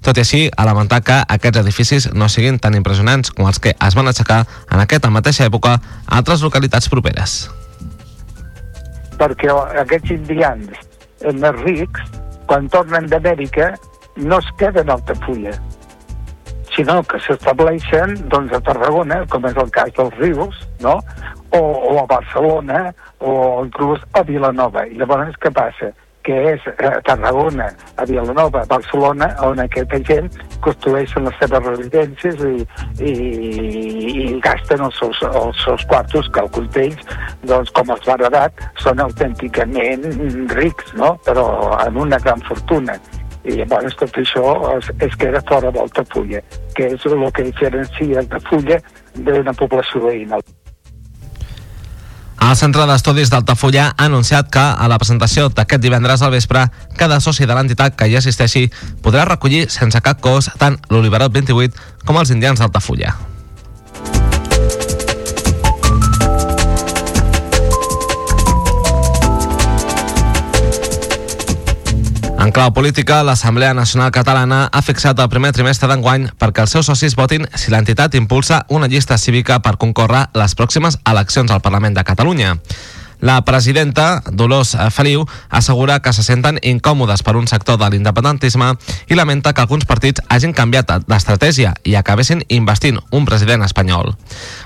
Tot 0.00 0.16
i 0.16 0.24
així, 0.24 0.40
ha 0.56 0.64
lamentat 0.64 1.04
que 1.04 1.18
aquests 1.36 1.60
edificis 1.60 2.08
no 2.16 2.30
siguin 2.32 2.56
tan 2.56 2.78
impressionants 2.78 3.34
com 3.36 3.50
els 3.50 3.60
que 3.60 3.74
es 3.76 3.98
van 3.98 4.08
aixecar 4.08 4.46
en 4.70 4.80
aquesta 4.80 5.12
mateixa 5.12 5.44
època 5.44 5.76
a 5.76 6.16
altres 6.22 6.40
localitats 6.40 6.88
properes. 6.88 7.36
Perquè 9.20 9.52
aquests 9.84 10.16
indians 10.16 10.72
més 11.36 11.60
rics, 11.60 12.08
quan 12.48 12.72
tornen 12.72 13.12
d'Amèrica, 13.12 13.74
no 14.24 14.40
es 14.40 14.48
queden 14.56 14.88
a 14.88 14.96
Altafulla 14.96 15.52
sinó 16.74 17.00
que 17.04 17.20
s'estableixen 17.24 18.14
doncs, 18.32 18.54
a 18.56 18.60
Tarragona, 18.64 19.22
com 19.32 19.48
és 19.48 19.58
el 19.60 19.72
cas 19.74 19.92
dels 19.98 20.14
rius, 20.20 20.62
no? 20.84 20.98
o, 21.52 21.60
o 21.60 21.98
a 22.00 22.06
Barcelona, 22.10 22.86
o 23.20 23.34
inclús 23.64 24.00
a 24.16 24.24
Vilanova. 24.28 24.86
I 24.88 24.96
llavors 25.00 25.36
què 25.42 25.52
passa? 25.52 25.92
que 26.22 26.34
és 26.52 26.66
a 26.78 27.00
Tarragona, 27.02 27.68
a 27.98 28.04
Vilanova, 28.06 28.62
a 28.62 28.68
Barcelona, 28.70 29.28
on 29.42 29.58
aquesta 29.62 29.98
gent 30.06 30.28
construeixen 30.62 31.26
les 31.26 31.38
seves 31.40 31.64
residències 31.66 32.44
i, 32.46 32.52
i, 33.02 33.14
i 34.22 34.26
gasten 34.44 34.84
els 34.86 35.00
seus, 35.02 35.22
els 35.26 35.64
seus 35.64 35.86
quartos, 35.90 36.28
que 36.32 36.44
alguns 36.44 36.70
d'ells, 36.76 37.02
doncs, 37.50 37.72
com 37.74 37.90
els 37.94 38.06
Baradat, 38.06 38.62
són 38.84 39.02
autènticament 39.02 40.06
rics, 40.54 40.94
no? 40.98 41.16
però 41.26 41.48
amb 41.80 42.04
una 42.06 42.22
gran 42.22 42.42
fortuna 42.46 42.94
i 43.44 43.58
llavors 43.58 43.96
tot 43.98 44.18
això 44.22 44.56
es, 44.76 44.90
es 45.02 45.14
queda 45.18 45.42
fora 45.48 45.72
d'Altafulla, 45.74 46.42
que 46.76 46.92
és 46.94 47.06
el 47.06 47.24
que 47.32 47.46
diferencia 47.50 48.20
Altafulla 48.22 48.80
d'una 49.14 49.54
població 49.54 50.04
veïna. 50.06 50.40
El 52.42 52.56
Centre 52.58 52.84
d'Estudis 52.90 53.30
d'Altafulla 53.30 53.92
ha 53.92 54.06
anunciat 54.08 54.48
que 54.50 54.62
a 54.62 54.88
la 54.90 54.98
presentació 54.98 55.48
d'aquest 55.48 55.82
divendres 55.82 56.22
al 56.22 56.34
vespre 56.34 56.64
cada 56.98 57.20
soci 57.22 57.46
de 57.46 57.54
l'entitat 57.54 57.94
que 57.96 58.10
hi 58.10 58.18
assisteixi 58.18 58.66
podrà 59.02 59.24
recollir 59.28 59.68
sense 59.70 60.00
cap 60.02 60.20
cost 60.20 60.50
tant 60.58 60.80
l'Oliverot 60.90 61.32
28 61.38 62.02
com 62.04 62.18
els 62.18 62.34
indians 62.34 62.58
d'Altafulla. 62.58 63.14
En 72.42 72.50
clau 72.50 72.72
política, 72.74 73.20
l'Assemblea 73.22 73.70
Nacional 73.72 74.10
Catalana 74.10 74.64
ha 74.66 74.80
fixat 74.82 75.20
el 75.22 75.28
primer 75.30 75.52
trimestre 75.54 75.86
d'enguany 75.86 76.24
perquè 76.42 76.64
els 76.64 76.72
seus 76.74 76.88
socis 76.90 77.14
votin 77.14 77.46
si 77.54 77.70
l'entitat 77.70 78.16
impulsa 78.18 78.64
una 78.74 78.88
llista 78.90 79.14
cívica 79.14 79.60
per 79.62 79.76
concórrer 79.78 80.24
les 80.34 80.56
pròximes 80.58 80.98
eleccions 81.06 81.54
al 81.54 81.62
Parlament 81.62 81.94
de 81.94 82.02
Catalunya. 82.02 82.56
La 83.22 83.44
presidenta, 83.44 84.20
Dolors 84.32 84.76
Feliu, 84.90 85.28
assegura 85.48 86.00
que 86.02 86.10
se 86.12 86.24
senten 86.26 86.56
incòmodes 86.58 87.22
per 87.22 87.36
un 87.38 87.46
sector 87.46 87.76
de 87.78 87.86
l'independentisme 87.92 88.72
i 89.06 89.14
lamenta 89.14 89.52
que 89.54 89.62
alguns 89.62 89.86
partits 89.86 90.24
hagin 90.26 90.50
canviat 90.50 90.90
d'estratègia 91.06 91.70
i 91.86 91.94
acabessin 91.94 92.42
investint 92.50 92.98
un 93.14 93.22
president 93.24 93.62
espanyol. 93.62 94.10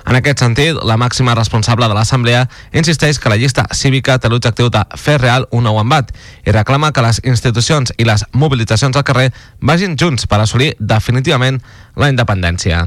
En 0.08 0.16
aquest 0.16 0.40
sentit, 0.40 0.80
la 0.80 0.96
màxima 0.96 1.34
responsable 1.36 1.84
de 1.84 1.98
l'Assemblea 1.98 2.46
insisteix 2.72 3.20
que 3.20 3.28
la 3.28 3.36
llista 3.36 3.66
cívica 3.76 4.16
té 4.16 4.32
l'objectiu 4.32 4.72
de 4.72 4.86
fer 4.96 5.18
real 5.20 5.44
un 5.52 5.68
nou 5.68 5.76
embat 5.82 6.14
i 6.46 6.56
reclama 6.56 6.94
que 6.96 7.04
les 7.04 7.20
institucions 7.28 7.92
i 7.98 8.08
les 8.08 8.24
mobilitzacions 8.32 8.96
al 8.96 9.04
carrer 9.04 9.34
vagin 9.60 10.00
junts 10.00 10.24
per 10.24 10.40
assolir 10.40 10.72
definitivament 10.80 11.60
la 11.96 12.10
independència. 12.12 12.84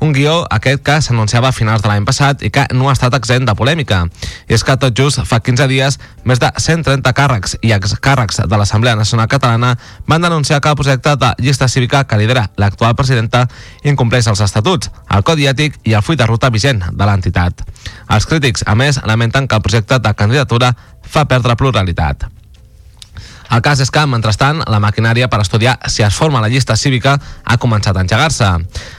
Un 0.00 0.12
guió 0.14 0.44
aquest 0.54 0.82
que 0.86 1.00
s'anunciava 1.02 1.50
a 1.50 1.56
finals 1.56 1.82
de 1.82 1.90
l'any 1.90 2.06
passat 2.06 2.42
i 2.46 2.50
que 2.54 2.64
no 2.72 2.88
ha 2.88 2.94
estat 2.94 3.14
exempt 3.18 3.48
de 3.48 3.56
polèmica. 3.58 4.04
I 4.48 4.54
és 4.56 4.64
que 4.64 4.76
tot 4.80 4.94
just 4.96 5.20
fa 5.28 5.40
15 5.42 5.66
dies, 5.70 5.98
més 6.24 6.40
de 6.40 6.50
130 6.66 7.12
càrrecs 7.18 7.56
i 7.62 7.74
excàrrecs 7.76 8.44
de 8.46 8.60
l'Assemblea 8.60 8.96
Nacional 8.96 9.28
Catalana 9.28 9.74
van 10.06 10.22
denunciar 10.22 10.60
que 10.60 10.70
el 10.70 10.78
projecte 10.78 11.16
de 11.16 11.34
llista 11.38 11.68
cívica 11.68 12.04
que 12.04 12.18
lidera 12.20 12.48
l'actual 12.56 12.94
presidenta 12.94 13.46
incompleix 13.82 14.30
els 14.30 14.40
estatuts, 14.40 14.90
el 15.10 15.26
codi 15.26 15.50
ètic 15.50 15.80
i 15.84 15.98
el 15.98 16.06
full 16.06 16.20
de 16.20 16.30
ruta 16.30 16.50
vigent 16.54 16.84
de 16.92 17.10
l'entitat. 17.10 17.66
Els 18.08 18.26
crítics, 18.30 18.64
a 18.66 18.74
més, 18.78 19.02
lamenten 19.04 19.48
que 19.48 19.58
el 19.58 19.66
projecte 19.66 19.98
de 19.98 20.14
candidatura 20.14 20.74
fa 21.02 21.26
perdre 21.28 21.58
pluralitat. 21.58 22.28
El 23.50 23.62
cas 23.62 23.80
és 23.80 23.90
que, 23.92 24.02
mentrestant, 24.08 24.62
la 24.70 24.80
maquinària 24.80 25.28
per 25.28 25.40
estudiar 25.42 25.76
si 25.90 26.02
es 26.02 26.14
forma 26.14 26.40
la 26.40 26.48
llista 26.48 26.76
cívica 26.76 27.18
ha 27.44 27.58
començat 27.60 27.96
a 27.96 28.04
engegar-se. 28.04 28.48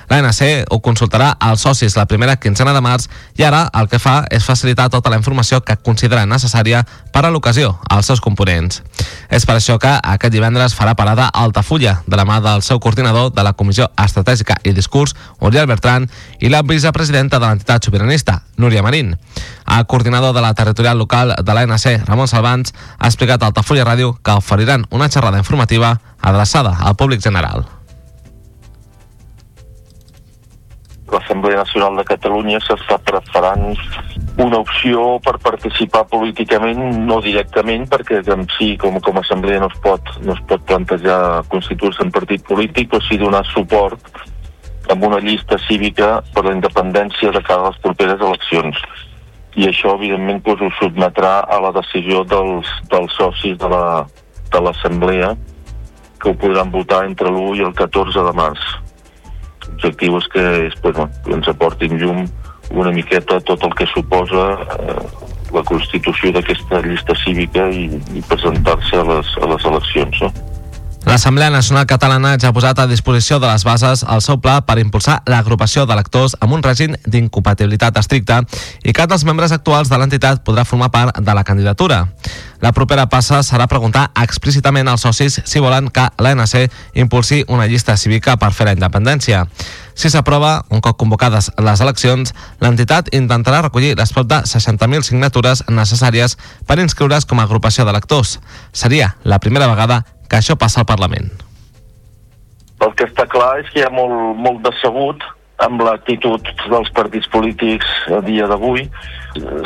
L'ANC 0.10 0.72
ho 0.72 0.80
consultarà 0.86 1.32
als 1.40 1.66
socis 1.66 1.98
la 1.98 2.06
primera 2.06 2.38
quinzena 2.38 2.74
de 2.74 2.82
març 2.82 3.10
i 3.38 3.44
ara 3.44 3.66
el 3.74 3.90
que 3.90 4.00
fa 4.00 4.22
és 4.32 4.46
facilitar 4.46 4.90
tota 4.94 5.10
la 5.10 5.18
informació 5.22 5.62
que 5.66 5.78
considera 5.78 6.26
necessària 6.30 6.86
per 7.12 7.26
a 7.26 7.32
l'ocasió 7.34 7.78
als 7.90 8.12
seus 8.12 8.22
components. 8.22 8.82
És 9.30 9.46
per 9.46 9.56
això 9.58 9.78
que 9.82 9.92
aquest 10.02 10.34
divendres 10.34 10.76
farà 10.78 10.96
parada 10.96 11.28
a 11.28 11.44
Altafulla, 11.44 12.02
de 12.08 12.18
la 12.18 12.26
mà 12.26 12.40
del 12.44 12.62
seu 12.62 12.80
coordinador 12.80 13.32
de 13.34 13.44
la 13.44 13.54
Comissió 13.54 13.90
Estratègica 14.02 14.58
i 14.64 14.74
Discurs, 14.74 15.16
Oriol 15.40 15.68
Bertran, 15.68 16.10
i 16.40 16.50
la 16.50 16.64
vicepresidenta 16.64 17.40
de 17.40 17.48
l'entitat 17.48 17.86
sobiranista, 17.86 18.42
Núria 18.58 18.84
Marín. 18.84 19.16
El 19.66 19.86
coordinador 19.86 20.36
de 20.36 20.42
la 20.42 20.54
territorial 20.54 20.98
local 20.98 21.36
de 21.38 21.54
l'ANC, 21.54 22.08
Ramon 22.08 22.28
Salvans, 22.28 22.74
ha 22.98 23.08
explicat 23.08 23.44
a 23.44 23.54
Altafulla 23.54 23.88
Ràdio 23.88 24.18
que 24.22 24.38
oferiran 24.38 24.86
una 24.92 25.10
xerrada 25.10 25.42
informativa 25.42 26.00
adreçada 26.22 26.78
al 26.82 26.96
públic 26.96 27.22
general. 27.22 27.66
l'Assemblea 31.12 31.58
Nacional 31.58 31.96
de 31.98 32.06
Catalunya 32.08 32.60
s'està 32.64 32.98
preparant 33.08 33.76
una 34.38 34.60
opció 34.60 35.20
per 35.24 35.38
participar 35.40 36.04
políticament, 36.12 36.80
no 37.08 37.22
directament, 37.24 37.86
perquè 37.88 38.20
en 38.34 38.46
si 38.58 38.74
com, 38.82 39.00
com 39.00 39.18
a 39.18 39.24
assemblea 39.24 39.62
no 39.64 39.70
es 39.72 39.78
pot, 39.84 40.12
no 40.26 40.36
es 40.36 40.42
pot 40.50 40.64
plantejar 40.68 41.46
constituir-se 41.52 42.04
en 42.04 42.12
partit 42.12 42.44
polític, 42.48 42.90
però 42.92 43.02
sí 43.08 43.20
donar 43.22 43.46
suport 43.54 44.12
amb 44.92 45.04
una 45.08 45.22
llista 45.24 45.58
cívica 45.66 46.20
per 46.34 46.46
la 46.46 46.54
independència 46.54 47.32
de 47.32 47.42
cada 47.42 47.72
les 47.72 47.82
properes 47.82 48.22
eleccions. 48.22 48.82
I 49.56 49.70
això, 49.70 49.96
evidentment, 49.96 50.44
doncs, 50.44 50.62
ho 50.62 50.72
sotmetrà 50.82 51.38
a 51.48 51.60
la 51.64 51.72
decisió 51.80 52.26
dels, 52.28 52.70
dels 52.92 53.16
socis 53.16 53.56
de 53.62 53.70
l'Assemblea, 54.60 55.32
la, 55.32 55.54
que 56.20 56.30
ho 56.30 56.36
podran 56.42 56.74
votar 56.74 57.06
entre 57.08 57.32
l'1 57.32 57.62
i 57.62 57.64
el 57.64 57.74
14 57.74 58.26
de 58.28 58.34
març. 58.36 58.66
L'objectiu 59.70 60.20
és 60.20 60.28
que 60.34 60.44
és, 60.68 60.76
bueno, 60.84 61.08
ens 61.32 61.48
aportin 61.50 61.96
llum 62.02 62.26
una 62.72 62.92
miqueta 62.92 63.40
tot 63.42 63.64
el 63.64 63.76
que 63.76 63.88
suposa 63.94 64.48
eh, 64.80 64.98
la 65.54 65.64
constitució 65.64 66.34
d'aquesta 66.36 66.82
llista 66.86 67.16
cívica 67.24 67.70
i, 67.70 67.88
i 68.16 68.26
presentar-se 68.28 69.00
a, 69.00 69.08
les, 69.14 69.38
a 69.42 69.54
les 69.54 69.72
eleccions. 69.72 70.22
No? 70.26 70.34
L'Assemblea 71.06 71.52
Nacional 71.54 71.86
Catalana 71.86 72.32
ja 72.42 72.50
ha 72.50 72.54
posat 72.56 72.80
a 72.82 72.88
disposició 72.90 73.38
de 73.38 73.46
les 73.46 73.64
bases 73.64 74.02
el 74.10 74.24
seu 74.26 74.40
pla 74.42 74.56
per 74.66 74.80
impulsar 74.82 75.20
l'agrupació 75.30 75.84
d'electors 75.86 76.34
amb 76.42 76.56
un 76.58 76.66
règim 76.66 76.96
d'incompatibilitat 77.06 78.00
estricta 78.02 78.40
i 78.82 78.94
cap 78.98 79.12
dels 79.12 79.26
membres 79.28 79.54
actuals 79.54 79.92
de 79.92 80.00
l'entitat 80.02 80.42
podrà 80.42 80.66
formar 80.66 80.90
part 80.90 81.22
de 81.22 81.38
la 81.38 81.44
candidatura. 81.46 82.08
La 82.66 82.74
propera 82.74 83.06
passa 83.06 83.44
serà 83.46 83.70
preguntar 83.70 84.10
explícitament 84.18 84.90
als 84.90 85.06
socis 85.06 85.38
si 85.46 85.62
volen 85.62 85.92
que 85.94 86.10
l'ANC 86.18 86.72
impulsi 86.98 87.44
una 87.48 87.70
llista 87.70 87.98
cívica 88.02 88.40
per 88.42 88.50
fer 88.52 88.72
la 88.72 88.74
independència. 88.74 89.46
Si 89.96 90.10
s'aprova, 90.12 90.66
un 90.76 90.82
cop 90.84 90.98
convocades 91.00 91.48
les 91.64 91.82
eleccions, 91.82 92.34
l'entitat 92.60 93.14
intentarà 93.16 93.62
recollir 93.64 93.94
les 93.96 94.12
prop 94.12 94.28
de 94.28 94.42
60.000 94.44 95.08
signatures 95.08 95.64
necessàries 95.72 96.36
per 96.68 96.82
inscriure's 96.84 97.24
com 97.26 97.40
a 97.40 97.46
agrupació 97.48 97.88
d'electors. 97.88 98.36
Seria 98.76 99.14
la 99.24 99.40
primera 99.40 99.70
vegada 99.72 100.04
que 100.28 100.42
això 100.42 100.60
passa 100.60 100.84
al 100.84 100.90
Parlament. 100.90 101.32
El 102.84 102.92
que 103.00 103.08
està 103.08 103.24
clar 103.32 103.54
és 103.62 103.72
que 103.72 103.80
hi 103.80 103.88
ha 103.88 103.94
molt, 103.94 104.36
molt 104.36 104.60
decebut 104.68 105.24
amb 105.64 105.80
l'actitud 105.88 106.44
dels 106.68 106.92
partits 106.96 107.30
polítics 107.32 107.88
a 108.12 108.20
dia 108.26 108.50
d'avui. 108.52 108.90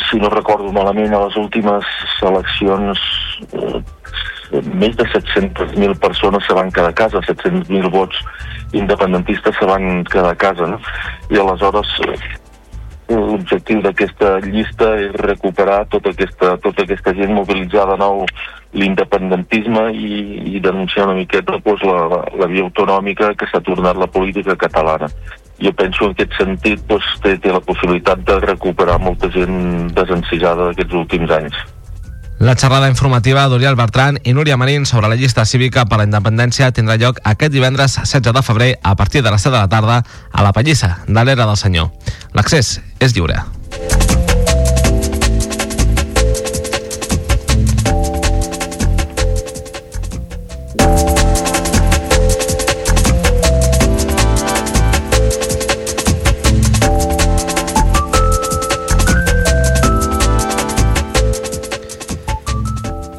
Si 0.10 0.22
no 0.22 0.30
recordo 0.30 0.70
malament, 0.74 1.14
a 1.14 1.24
les 1.26 1.38
últimes 1.42 1.86
eleccions 2.22 3.02
eh, 3.50 3.82
més 4.52 4.96
de 4.98 5.06
700.000 5.06 5.98
persones 6.02 6.46
se 6.46 6.54
van 6.58 6.72
quedar 6.72 6.90
a 6.90 6.98
casa, 6.98 7.22
700.000 7.28 7.92
vots 7.94 8.18
independentistes 8.74 9.56
se 9.58 9.66
van 9.66 10.04
quedar 10.04 10.32
a 10.32 10.36
casa. 10.36 10.68
No? 10.68 10.80
I 11.30 11.42
aleshores 11.42 11.92
eh, 12.02 12.20
l'objectiu 13.10 13.82
d'aquesta 13.82 14.38
llista 14.46 14.94
és 15.02 15.14
recuperar 15.22 15.84
tota 15.90 16.14
aquesta, 16.14 16.56
tota 16.62 16.86
aquesta 16.86 17.14
gent 17.18 17.34
mobilitzada 17.34 17.96
de 17.96 18.04
nou 18.04 18.26
l'independentisme 18.78 19.88
i, 19.98 20.18
i 20.56 20.60
denunciar 20.62 21.08
una 21.08 21.18
miqueta 21.18 21.58
doncs, 21.66 21.86
la, 21.86 22.06
la, 22.12 22.22
la 22.44 22.50
via 22.52 22.66
autonòmica 22.68 23.34
que 23.38 23.50
s'ha 23.50 23.64
tornat 23.66 23.98
la 23.98 24.10
política 24.10 24.56
catalana. 24.56 25.10
Jo 25.60 25.74
penso 25.76 26.06
en 26.06 26.14
aquest 26.14 26.38
sentit 26.38 26.86
doncs, 26.88 27.10
té, 27.24 27.36
té 27.42 27.52
la 27.52 27.64
possibilitat 27.66 28.22
de 28.28 28.38
recuperar 28.46 29.00
molta 29.02 29.32
gent 29.34 29.90
desencisada 29.98 30.70
d'aquests 30.70 31.02
últims 31.02 31.34
anys. 31.42 31.58
La 32.40 32.56
xerrada 32.56 32.88
informativa 32.88 33.44
d'Oriol 33.52 33.76
Bertran 33.76 34.18
i 34.24 34.32
Núria 34.32 34.56
Marín 34.56 34.86
sobre 34.86 35.10
la 35.12 35.18
llista 35.20 35.44
cívica 35.44 35.84
per 35.92 36.00
la 36.00 36.06
independència 36.08 36.72
tindrà 36.72 36.96
lloc 36.96 37.20
aquest 37.28 37.52
divendres 37.52 37.98
16 38.00 38.32
de 38.32 38.44
febrer 38.48 38.70
a 38.82 38.96
partir 38.96 39.26
de 39.26 39.34
les 39.34 39.44
7 39.44 39.52
de 39.58 39.60
la 39.60 39.68
tarda 39.68 40.06
a 40.32 40.44
la 40.48 40.54
Pallissa, 40.56 41.02
de 41.06 41.20
l'Era 41.20 41.44
del 41.46 41.60
Senyor. 41.60 41.92
L'accés 42.32 42.80
és 43.04 43.16
lliure. 43.18 43.44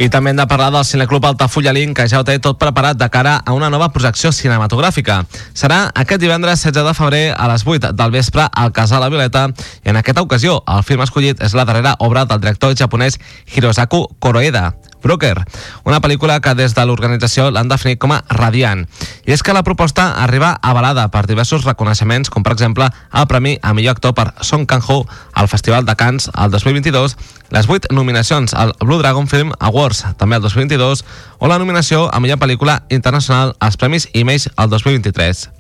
I 0.01 0.07
també 0.09 0.31
hem 0.33 0.39
de 0.39 0.47
parlar 0.49 0.71
del 0.73 0.85
Cineclub 0.89 1.27
Altafulla 1.29 1.75
Link, 1.77 1.93
que 1.99 2.07
ja 2.09 2.23
ho 2.23 2.25
té 2.25 2.39
tot 2.41 2.57
preparat 2.57 2.97
de 2.97 3.11
cara 3.13 3.35
a 3.45 3.53
una 3.53 3.69
nova 3.69 3.91
projecció 3.93 4.33
cinematogràfica. 4.33 5.19
Serà 5.53 5.83
aquest 5.93 6.23
divendres 6.23 6.65
16 6.65 6.89
de 6.89 6.95
febrer 6.97 7.25
a 7.37 7.51
les 7.53 7.67
8 7.69 7.93
del 7.93 8.15
vespre 8.17 8.49
al 8.49 8.73
Casal 8.73 9.05
La 9.05 9.13
Violeta 9.13 9.51
i 9.85 9.93
en 9.93 10.01
aquesta 10.01 10.25
ocasió 10.25 10.63
el 10.65 10.87
film 10.89 11.05
escollit 11.05 11.45
és 11.45 11.53
la 11.53 11.69
darrera 11.69 11.99
obra 12.01 12.25
del 12.25 12.41
director 12.41 12.73
japonès 12.73 13.21
Hirosaku 13.53 14.07
Koroeda, 14.19 14.71
Broker, 15.03 15.45
una 15.85 16.01
pel·lícula 16.01 16.39
que 16.41 16.55
des 16.57 16.75
de 16.77 16.85
l'organització 16.85 17.51
l'han 17.51 17.69
definit 17.69 18.01
com 18.01 18.13
a 18.13 18.21
radiant. 18.37 18.87
I 19.27 19.35
és 19.37 19.43
que 19.45 19.55
la 19.57 19.65
proposta 19.65 20.11
arriba 20.25 20.55
avalada 20.63 21.09
per 21.13 21.27
diversos 21.29 21.65
reconeixements, 21.65 22.31
com 22.31 22.45
per 22.45 22.55
exemple 22.57 22.89
el 22.89 23.29
Premi 23.29 23.57
a 23.63 23.75
millor 23.75 23.97
actor 23.97 24.15
per 24.17 24.31
Song 24.41 24.67
Kang-ho 24.69 25.03
al 25.33 25.49
Festival 25.49 25.85
de 25.89 25.97
Cannes 25.97 26.31
el 26.37 26.51
2022, 26.53 27.17
les 27.51 27.69
8 27.69 27.91
nominacions 27.91 28.55
al 28.55 28.75
Blue 28.81 28.99
Dragon 28.99 29.29
Film 29.29 29.53
Awards 29.59 30.05
també 30.17 30.39
el 30.39 30.43
2022 30.43 31.05
o 31.39 31.49
la 31.51 31.59
nominació 31.59 32.09
a 32.13 32.21
millor 32.21 32.39
pel·lícula 32.39 32.83
internacional 32.89 33.57
als 33.59 33.77
Premis 33.77 34.09
Image 34.15 34.51
el 34.57 34.71
2023. 34.71 35.51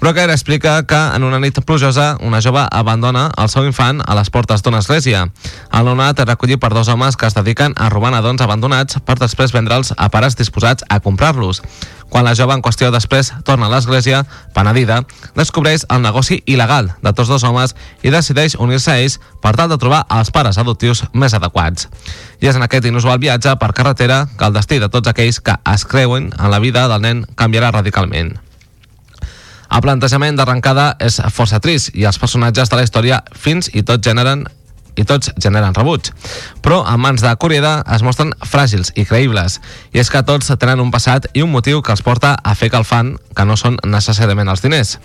Broker 0.00 0.30
explica 0.30 0.86
que 0.86 0.94
en 0.94 1.24
una 1.24 1.40
nit 1.40 1.58
plujosa 1.66 2.16
una 2.20 2.40
jove 2.40 2.62
abandona 2.70 3.32
el 3.36 3.48
seu 3.50 3.66
infant 3.66 3.98
a 4.06 4.14
les 4.14 4.30
portes 4.30 4.62
d'una 4.62 4.78
església. 4.78 5.24
El 5.74 5.90
nonat 5.90 6.22
és 6.22 6.28
recollit 6.28 6.60
per 6.62 6.70
dos 6.70 6.88
homes 6.88 7.16
que 7.18 7.26
es 7.26 7.34
dediquen 7.34 7.74
a 7.76 7.88
robar 7.90 8.12
nadons 8.14 8.44
abandonats 8.44 9.00
per 9.04 9.18
després 9.18 9.52
vendre'ls 9.52 9.90
a 9.96 10.08
pares 10.08 10.38
disposats 10.38 10.86
a 10.88 11.00
comprar-los. 11.00 11.62
Quan 12.08 12.24
la 12.24 12.36
jove 12.38 12.54
en 12.54 12.62
qüestió 12.62 12.92
després 12.94 13.32
torna 13.44 13.66
a 13.66 13.72
l'església, 13.72 14.22
penedida, 14.54 15.02
descobreix 15.36 15.84
el 15.90 16.00
negoci 16.06 16.40
il·legal 16.46 16.94
de 17.02 17.12
tots 17.12 17.28
dos 17.28 17.44
homes 17.44 17.74
i 18.02 18.14
decideix 18.14 18.54
unir-se 18.56 18.94
a 18.94 19.02
ells 19.02 19.18
per 19.42 19.56
tal 19.58 19.68
de 19.68 19.76
trobar 19.82 20.06
els 20.14 20.30
pares 20.30 20.62
adoptius 20.62 21.04
més 21.12 21.27
adequats. 21.34 21.88
I 22.40 22.48
és 22.50 22.56
en 22.56 22.64
aquest 22.64 22.86
inusual 22.88 23.18
viatge 23.18 23.54
per 23.60 23.72
carretera 23.76 24.26
que 24.38 24.46
el 24.46 24.54
destí 24.56 24.78
de 24.78 24.88
tots 24.88 25.10
aquells 25.10 25.40
que 25.40 25.56
es 25.72 25.84
creuen 25.84 26.30
en 26.38 26.50
la 26.50 26.60
vida 26.62 26.86
del 26.88 27.02
nen 27.02 27.24
canviarà 27.36 27.72
radicalment. 27.74 28.36
El 29.68 29.82
plantejament 29.84 30.38
d'arrencada 30.38 30.94
és 31.04 31.18
força 31.34 31.60
trist 31.60 31.92
i 31.94 32.06
els 32.08 32.18
personatges 32.18 32.70
de 32.70 32.78
la 32.78 32.86
història 32.86 33.20
fins 33.36 33.68
i 33.74 33.82
tot 33.84 34.04
generen 34.04 34.46
i 34.98 35.06
tots 35.08 35.30
generen 35.40 35.76
rebuig. 35.76 36.10
Però 36.64 36.82
en 36.90 37.00
mans 37.00 37.22
de 37.24 37.32
Curieda 37.40 37.78
es 37.94 38.04
mostren 38.06 38.34
fràgils 38.42 38.92
i 38.98 39.06
creïbles, 39.08 39.58
i 39.94 40.02
és 40.02 40.10
que 40.10 40.24
tots 40.26 40.50
tenen 40.58 40.82
un 40.82 40.92
passat 40.94 41.30
i 41.32 41.46
un 41.46 41.52
motiu 41.54 41.82
que 41.82 41.94
els 41.94 42.04
porta 42.04 42.34
a 42.42 42.54
fer 42.58 42.70
que 42.72 42.80
el 42.80 42.86
fan, 42.88 43.16
que 43.36 43.46
no 43.46 43.56
són 43.56 43.78
necessàriament 43.86 44.50
els 44.50 44.64
diners. 44.64 44.96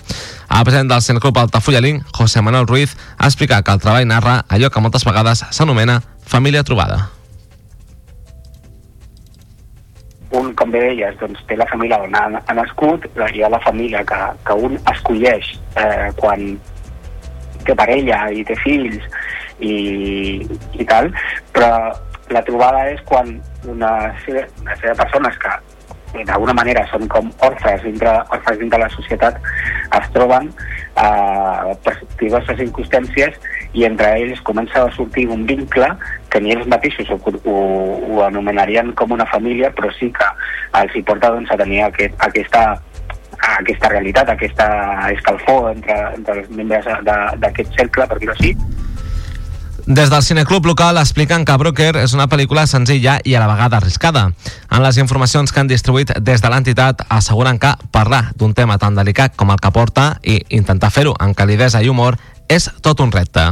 El 0.50 0.66
president 0.66 0.92
del 0.92 1.06
Centre 1.06 1.22
Club 1.22 1.38
Altafulla 1.38 1.82
Link, 1.82 2.06
José 2.18 2.42
Manuel 2.42 2.68
Ruiz, 2.68 2.98
ha 3.18 3.30
explicat 3.30 3.66
que 3.66 3.76
el 3.78 3.84
treball 3.84 4.08
narra 4.10 4.42
allò 4.50 4.70
que 4.74 4.82
moltes 4.82 5.06
vegades 5.06 5.46
s'anomena 5.52 6.02
família 6.26 6.64
trobada. 6.64 7.04
un, 10.34 10.54
com 10.58 10.72
bé 10.74 10.82
deies, 10.82 11.16
doncs, 11.22 11.42
té 11.48 11.56
la 11.58 11.68
família 11.70 12.00
on 12.02 12.16
ha, 12.18 12.26
ha 12.42 12.56
nascut, 12.58 13.06
hi 13.30 13.44
ha 13.44 13.52
la 13.54 13.62
família 13.62 14.04
que, 14.10 14.20
que 14.48 14.56
un 14.68 14.78
escolleix 14.92 15.54
eh, 15.78 16.10
quan 16.18 16.56
té 17.68 17.76
parella 17.78 18.26
i 18.34 18.44
té 18.48 18.58
fills 18.64 19.06
i, 19.60 20.42
i 20.80 20.88
tal, 20.90 21.12
però 21.54 21.94
la 22.34 22.44
trobada 22.48 22.88
és 22.94 23.02
quan 23.06 23.36
una 23.70 23.94
sèrie, 24.24 24.48
una 24.64 24.76
sèrie 24.80 24.94
de 24.94 25.02
persones 25.04 25.40
que 25.42 25.54
d'alguna 26.28 26.54
manera 26.54 26.84
són 26.92 27.08
com 27.10 27.32
orfes 27.46 27.82
dintre, 27.82 28.12
orfes 28.36 28.60
dintre 28.60 28.80
la 28.84 28.90
societat 28.94 29.40
es 29.98 30.10
troben 30.14 30.52
eh, 30.54 31.74
per 31.86 31.96
diverses 32.20 32.60
circumstàncies 32.60 33.40
i 33.74 33.86
entre 33.88 34.12
ells 34.22 34.42
comença 34.46 34.84
a 34.84 34.92
sortir 34.94 35.26
un 35.34 35.48
vincle 35.50 35.90
que 36.30 36.42
ni 36.42 36.54
ells 36.54 36.70
mateixos 36.70 37.10
ho, 37.10 37.18
ho, 37.18 37.58
ho 38.10 38.22
anomenarien 38.28 38.94
com 39.00 39.14
una 39.14 39.26
família, 39.30 39.72
però 39.74 39.90
sí 39.98 40.12
que 40.14 40.30
els 40.80 40.96
hi 40.96 41.02
porta 41.06 41.34
doncs, 41.34 41.50
a 41.54 41.58
tenir 41.58 41.84
aquest, 41.88 42.14
aquesta, 42.26 42.64
aquesta 43.58 43.92
realitat, 43.94 44.30
aquesta 44.30 44.68
escalfor 45.14 45.72
entre, 45.74 45.98
entre 46.18 46.40
els 46.42 46.54
membres 46.54 46.90
d'aquest 47.42 47.74
cercle, 47.78 48.08
per 48.10 48.22
dir-ho 48.22 48.38
així, 48.38 48.54
des 49.86 50.10
del 50.10 50.24
cineclub 50.24 50.66
local 50.66 50.98
expliquen 50.98 51.44
que 51.46 51.56
Broker 51.58 51.98
és 52.00 52.14
una 52.16 52.28
pel·lícula 52.32 52.64
senzilla 52.68 53.18
i 53.24 53.36
a 53.36 53.42
la 53.42 53.50
vegada 53.50 53.78
arriscada. 53.78 54.30
En 54.72 54.84
les 54.84 54.98
informacions 54.98 55.52
que 55.52 55.60
han 55.60 55.68
distribuït 55.68 56.14
des 56.24 56.42
de 56.42 56.50
l'entitat 56.50 57.04
asseguren 57.10 57.60
que 57.60 57.74
parlar 57.92 58.32
d'un 58.36 58.54
tema 58.54 58.78
tan 58.78 58.96
delicat 58.96 59.36
com 59.36 59.52
el 59.52 59.60
que 59.60 59.72
porta 59.72 60.20
i 60.24 60.40
intentar 60.50 60.92
fer-ho 60.92 61.16
amb 61.20 61.36
calidesa 61.36 61.82
i 61.84 61.90
humor 61.90 62.18
és 62.48 62.70
tot 62.82 63.00
un 63.00 63.12
repte. 63.12 63.44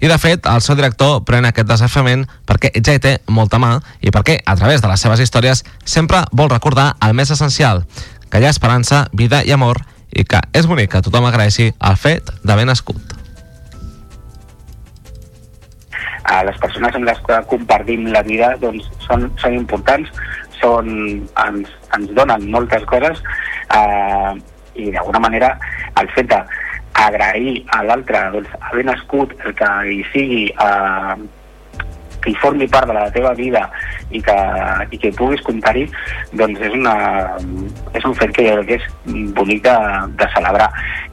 I 0.00 0.08
de 0.08 0.18
fet, 0.18 0.46
el 0.46 0.62
seu 0.62 0.76
director 0.76 1.22
pren 1.24 1.44
aquest 1.44 1.68
desafiament 1.68 2.24
perquè 2.46 2.72
ja 2.80 2.94
hi 2.94 3.02
té 3.02 3.18
molta 3.28 3.58
mà 3.58 3.78
i 4.00 4.12
perquè, 4.14 4.40
a 4.44 4.56
través 4.56 4.80
de 4.80 4.88
les 4.88 5.00
seves 5.00 5.20
històries, 5.20 5.64
sempre 5.84 6.24
vol 6.32 6.52
recordar 6.52 6.94
el 7.00 7.14
més 7.14 7.30
essencial, 7.30 7.84
que 8.30 8.40
hi 8.40 8.46
ha 8.46 8.54
esperança, 8.54 9.08
vida 9.12 9.44
i 9.44 9.52
amor 9.52 9.84
i 10.14 10.24
que 10.24 10.40
és 10.52 10.66
bonic 10.66 10.92
que 10.92 11.02
tothom 11.02 11.26
agraeixi 11.26 11.72
el 11.80 12.00
fet 12.00 12.30
d'haver 12.44 12.68
nascut. 12.70 13.23
A 16.24 16.40
les 16.48 16.58
persones 16.62 16.96
amb 16.96 17.08
les 17.08 17.20
que 17.26 17.40
compartim 17.50 18.08
la 18.12 18.22
vida 18.26 18.54
doncs, 18.62 18.88
són, 19.04 19.28
són 19.42 19.58
importants, 19.58 20.10
són, 20.60 20.90
ens, 21.44 21.70
ens 21.96 22.12
donen 22.16 22.48
moltes 22.54 22.84
coses 22.90 23.20
eh, 23.76 24.32
i 24.74 24.90
d'alguna 24.94 25.22
manera 25.26 25.52
el 26.00 26.10
fet 26.16 26.30
d'agrair 26.32 27.56
a 27.76 27.82
l'altre 27.86 28.26
doncs, 28.34 28.52
haver 28.70 28.86
nascut, 28.90 29.34
el 29.44 29.56
que 29.58 29.70
hi 29.92 30.02
sigui 30.12 30.44
eh, 30.50 31.16
que 32.24 32.32
hi 32.32 32.40
formi 32.40 32.66
part 32.72 32.88
de 32.88 32.96
la 32.96 33.10
teva 33.12 33.34
vida 33.36 33.66
i 34.16 34.20
que, 34.24 34.36
i 34.96 35.00
que 35.00 35.12
puguis 35.18 35.44
comptar-hi, 35.44 35.84
doncs 36.40 36.62
és, 36.64 36.72
una, 36.72 36.94
és 37.92 38.08
un 38.08 38.16
fet 38.16 38.32
que, 38.36 38.46
que 38.64 38.78
és 38.80 38.86
bonic 39.36 39.64
de, 39.66 39.74
de 40.20 40.28
celebrar. 40.32 40.70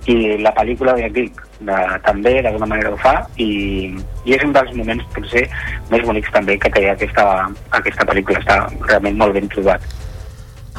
I 0.07 0.37
la 0.45 0.53
pel·lícula, 0.55 0.95
ja 1.01 1.11
dic, 1.11 1.35
de, 1.67 1.79
també 2.05 2.37
d'alguna 2.41 2.69
manera 2.73 2.93
ho 2.93 2.99
fa 3.01 3.15
i, 3.37 3.49
i 4.25 4.35
és 4.37 4.45
un 4.45 4.53
dels 4.55 4.73
moments 4.77 5.07
potser 5.15 5.45
més 5.91 6.05
bonics 6.07 6.33
també 6.35 6.57
que 6.61 6.71
té 6.73 6.87
aquesta, 6.91 7.25
aquesta 7.79 8.07
pel·lícula. 8.09 8.41
Està 8.41 8.61
realment 8.87 9.19
molt 9.21 9.37
ben 9.37 9.51
trobat 9.53 9.85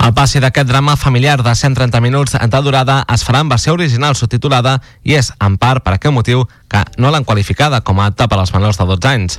el 0.02 0.14
passi 0.14 0.40
d'aquest 0.42 0.66
drama 0.66 0.96
familiar 0.96 1.44
de 1.46 1.54
130 1.54 2.00
minuts 2.02 2.32
de 2.34 2.60
durada 2.62 3.04
es 3.14 3.22
farà 3.22 3.40
en 3.40 3.48
versió 3.48 3.72
original 3.72 4.16
subtitulada 4.18 4.80
i 5.04 5.14
és, 5.14 5.30
en 5.38 5.58
part, 5.62 5.84
per 5.84 5.94
aquest 5.94 6.14
motiu 6.14 6.42
que 6.68 6.82
no 6.98 7.12
l'han 7.14 7.24
qualificada 7.24 7.80
com 7.86 8.00
a 8.00 8.08
apta 8.10 8.26
per 8.26 8.40
als 8.40 8.52
menors 8.54 8.80
de 8.80 8.86
12 8.88 9.08
anys. 9.08 9.38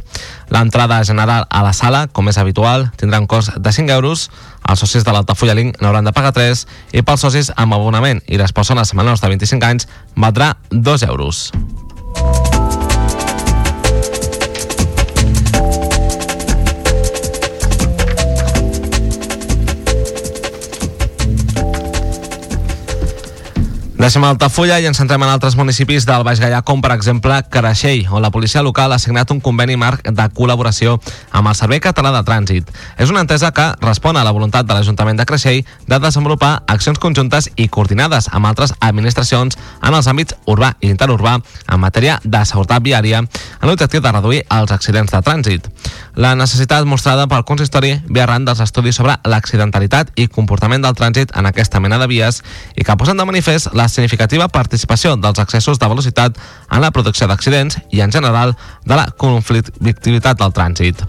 L'entrada 0.50 1.04
general 1.04 1.48
a 1.50 1.64
la 1.64 1.74
sala, 1.74 2.08
com 2.08 2.30
és 2.32 2.40
habitual, 2.40 2.88
tindrà 2.96 3.20
un 3.20 3.28
cost 3.28 3.58
de 3.58 3.76
5 3.76 3.92
euros, 3.92 4.30
els 4.64 4.80
socis 4.80 5.04
de 5.04 5.12
l'Altafulla 5.12 5.58
Link 5.60 5.82
n'hauran 5.82 6.08
de 6.08 6.16
pagar 6.16 6.32
3 6.32 6.66
i 6.94 7.04
pels 7.04 7.28
socis 7.28 7.52
amb 7.56 7.76
abonament 7.76 8.24
i 8.28 8.40
les 8.40 8.56
persones 8.56 8.96
menors 8.96 9.20
de 9.20 9.36
25 9.36 9.68
anys 9.68 9.92
valdrà 10.16 10.54
2 10.72 11.10
euros. 11.12 11.50
Deixem 24.04 24.26
Altafulla 24.28 24.82
i 24.84 24.88
ens 24.90 24.98
centrem 25.00 25.24
en 25.24 25.30
altres 25.32 25.54
municipis 25.56 26.04
del 26.04 26.26
Baix 26.28 26.42
Gaià, 26.44 26.58
com 26.68 26.82
per 26.84 26.90
exemple 26.92 27.38
Careixell, 27.48 28.10
on 28.12 28.20
la 28.20 28.34
policia 28.36 28.60
local 28.60 28.92
ha 28.92 28.98
signat 29.00 29.32
un 29.32 29.40
conveni 29.40 29.78
marc 29.80 30.04
de 30.04 30.26
col·laboració 30.36 30.98
amb 31.32 31.48
el 31.48 31.56
Servei 31.56 31.80
Català 31.80 32.12
de 32.12 32.20
Trànsit. 32.28 32.68
És 33.00 33.14
una 33.14 33.24
entesa 33.24 33.54
que 33.56 33.70
respon 33.80 34.20
a 34.20 34.26
la 34.28 34.36
voluntat 34.36 34.68
de 34.68 34.76
l'Ajuntament 34.76 35.22
de 35.22 35.24
Creixell 35.30 35.64
de 35.88 36.02
desenvolupar 36.04 36.52
accions 36.68 37.00
conjuntes 37.00 37.48
i 37.56 37.70
coordinades 37.72 38.28
amb 38.28 38.52
altres 38.52 38.76
administracions 38.82 39.56
en 39.80 39.96
els 39.96 40.12
àmbits 40.12 40.36
urbà 40.52 40.74
i 40.82 40.92
interurbà 40.92 41.38
en 41.40 41.80
matèria 41.80 42.20
de 42.26 42.44
seguretat 42.44 42.84
viària 42.84 43.24
en 43.24 43.70
l'objectiu 43.72 44.04
de 44.04 44.12
reduir 44.12 44.44
els 44.52 44.76
accidents 44.76 45.16
de 45.16 45.24
trànsit. 45.24 45.72
La 46.16 46.36
necessitat 46.38 46.86
mostrada 46.86 47.26
pel 47.26 47.42
consistori 47.42 47.96
ve 48.06 48.22
arran 48.22 48.44
dels 48.46 48.60
estudis 48.62 49.00
sobre 49.00 49.16
l'accidentalitat 49.26 50.12
i 50.22 50.28
comportament 50.30 50.84
del 50.86 50.94
trànsit 50.94 51.32
en 51.34 51.48
aquesta 51.50 51.80
mena 51.82 51.98
de 51.98 52.06
vies 52.12 52.44
i 52.78 52.86
que 52.86 52.96
posen 53.02 53.18
de 53.18 53.26
manifest 53.26 53.72
la 53.74 53.88
significativa 53.90 54.46
participació 54.48 55.16
dels 55.18 55.42
accessos 55.42 55.82
de 55.82 55.90
velocitat 55.90 56.38
en 56.70 56.86
la 56.86 56.92
producció 56.94 57.26
d'accidents 57.28 57.80
i, 57.90 58.04
en 58.06 58.14
general, 58.14 58.54
de 58.86 59.00
la 59.00 59.08
conflictivitat 59.18 60.38
del 60.38 60.54
trànsit. 60.54 61.02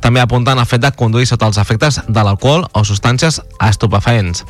També 0.00 0.24
apunten 0.24 0.56
el 0.56 0.70
fet 0.70 0.80
de 0.80 0.92
conduir 0.96 1.28
sota 1.28 1.52
els 1.52 1.60
efectes 1.60 2.00
de 2.08 2.24
l'alcohol 2.24 2.64
o 2.72 2.84
substàncies 2.84 3.42
estupefaents. 3.68 4.46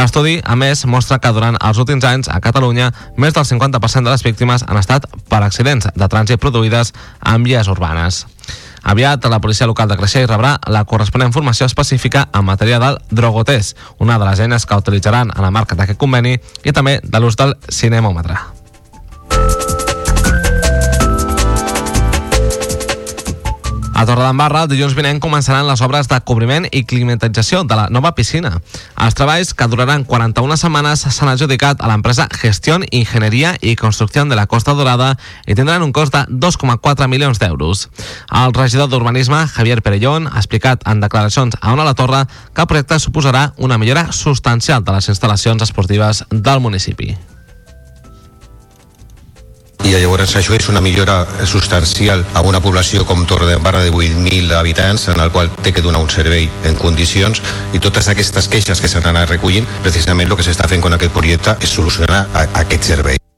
L'estudi, 0.00 0.38
a 0.44 0.56
més, 0.56 0.86
mostra 0.86 1.20
que 1.20 1.32
durant 1.36 1.60
els 1.60 1.76
últims 1.76 2.08
anys 2.08 2.32
a 2.32 2.40
Catalunya 2.40 2.88
més 3.20 3.36
del 3.36 3.44
50% 3.44 4.08
de 4.08 4.16
les 4.16 4.24
víctimes 4.24 4.64
han 4.66 4.80
estat 4.80 5.10
per 5.28 5.44
accidents 5.44 5.92
de 5.92 6.08
trànsit 6.08 6.40
produïdes 6.40 6.96
en 7.20 7.44
vies 7.44 7.68
urbanes. 7.68 8.24
Aviat, 8.82 9.24
la 9.30 9.40
policia 9.40 9.66
local 9.66 9.88
de 9.88 9.96
Creixell 9.96 10.26
rebrà 10.26 10.56
la 10.66 10.84
corresponent 10.84 11.32
formació 11.34 11.68
específica 11.70 12.26
en 12.34 12.46
matèria 12.48 12.80
del 12.82 12.98
drogotest, 13.10 13.78
una 13.98 14.18
de 14.18 14.26
les 14.26 14.42
eines 14.42 14.66
que 14.66 14.78
utilitzaran 14.78 15.30
a 15.34 15.44
la 15.44 15.52
marca 15.54 15.78
d'aquest 15.78 16.00
conveni 16.00 16.34
i 16.64 16.74
també 16.74 16.98
de 17.04 17.22
l'ús 17.22 17.38
del 17.38 17.56
cinemòmetre. 17.70 18.61
A 24.02 24.06
Torredembarra, 24.06 24.64
el 24.64 24.70
dilluns 24.72 24.96
vinent 24.98 25.20
començaran 25.22 25.68
les 25.68 25.78
obres 25.86 26.08
de 26.10 26.16
cobriment 26.26 26.64
i 26.74 26.80
climatització 26.90 27.60
de 27.62 27.76
la 27.78 27.84
nova 27.94 28.10
piscina. 28.16 28.50
Els 28.98 29.14
treballs, 29.14 29.52
que 29.54 29.68
duraran 29.70 30.02
41 30.08 30.56
setmanes, 30.58 31.04
s'han 31.14 31.30
adjudicat 31.30 31.78
a 31.78 31.86
l'empresa 31.86 32.26
Gestión, 32.34 32.82
Ingeniería 32.90 33.54
i 33.62 33.76
Construcció 33.78 34.24
de 34.26 34.34
la 34.34 34.48
Costa 34.50 34.74
Dorada 34.74 35.12
i 35.46 35.54
tindran 35.54 35.86
un 35.86 35.94
cost 35.94 36.16
de 36.18 36.26
2,4 36.26 37.06
milions 37.06 37.38
d'euros. 37.38 37.86
El 38.26 38.58
regidor 38.58 38.90
d'Urbanisme, 38.90 39.46
Javier 39.54 39.82
Perellón, 39.86 40.26
ha 40.26 40.42
explicat 40.42 40.82
en 40.82 40.98
declaracions 40.98 41.54
a 41.60 41.70
Ona 41.70 41.86
la 41.86 41.94
Torre 41.94 42.26
que 42.26 42.66
el 42.66 42.72
projecte 42.74 42.98
suposarà 42.98 43.52
una 43.56 43.78
millora 43.78 44.10
substancial 44.10 44.82
de 44.82 44.98
les 44.98 45.14
instal·lacions 45.14 45.62
esportives 45.62 46.26
del 46.28 46.58
municipi 46.58 47.14
i 49.82 49.90
llavors 49.90 50.36
això 50.38 50.54
és 50.54 50.68
una 50.70 50.80
millora 50.80 51.22
substancial 51.46 52.24
a 52.34 52.42
una 52.46 52.60
població 52.62 53.06
com 53.08 53.26
Torredembarra 53.26 53.82
de 53.82 53.90
8.000 53.90 54.54
habitants 54.58 55.08
en 55.08 55.20
el 55.20 55.32
qual 55.34 55.50
té 55.62 55.72
que 55.72 55.82
donar 55.82 56.02
un 56.04 56.10
servei 56.10 56.48
en 56.68 56.78
condicions 56.78 57.42
i 57.72 57.82
totes 57.82 58.08
aquestes 58.12 58.48
queixes 58.52 58.80
que 58.80 58.90
s'han 58.90 59.10
anat 59.10 59.34
recollint 59.34 59.66
precisament 59.82 60.30
el 60.30 60.38
que 60.38 60.46
s'està 60.46 60.70
fent 60.70 60.84
amb 60.86 61.00
aquest 61.00 61.18
projecte 61.18 61.58
és 61.60 61.76
solucionar 61.80 62.26
aquest 62.54 62.92
servei. 62.94 63.31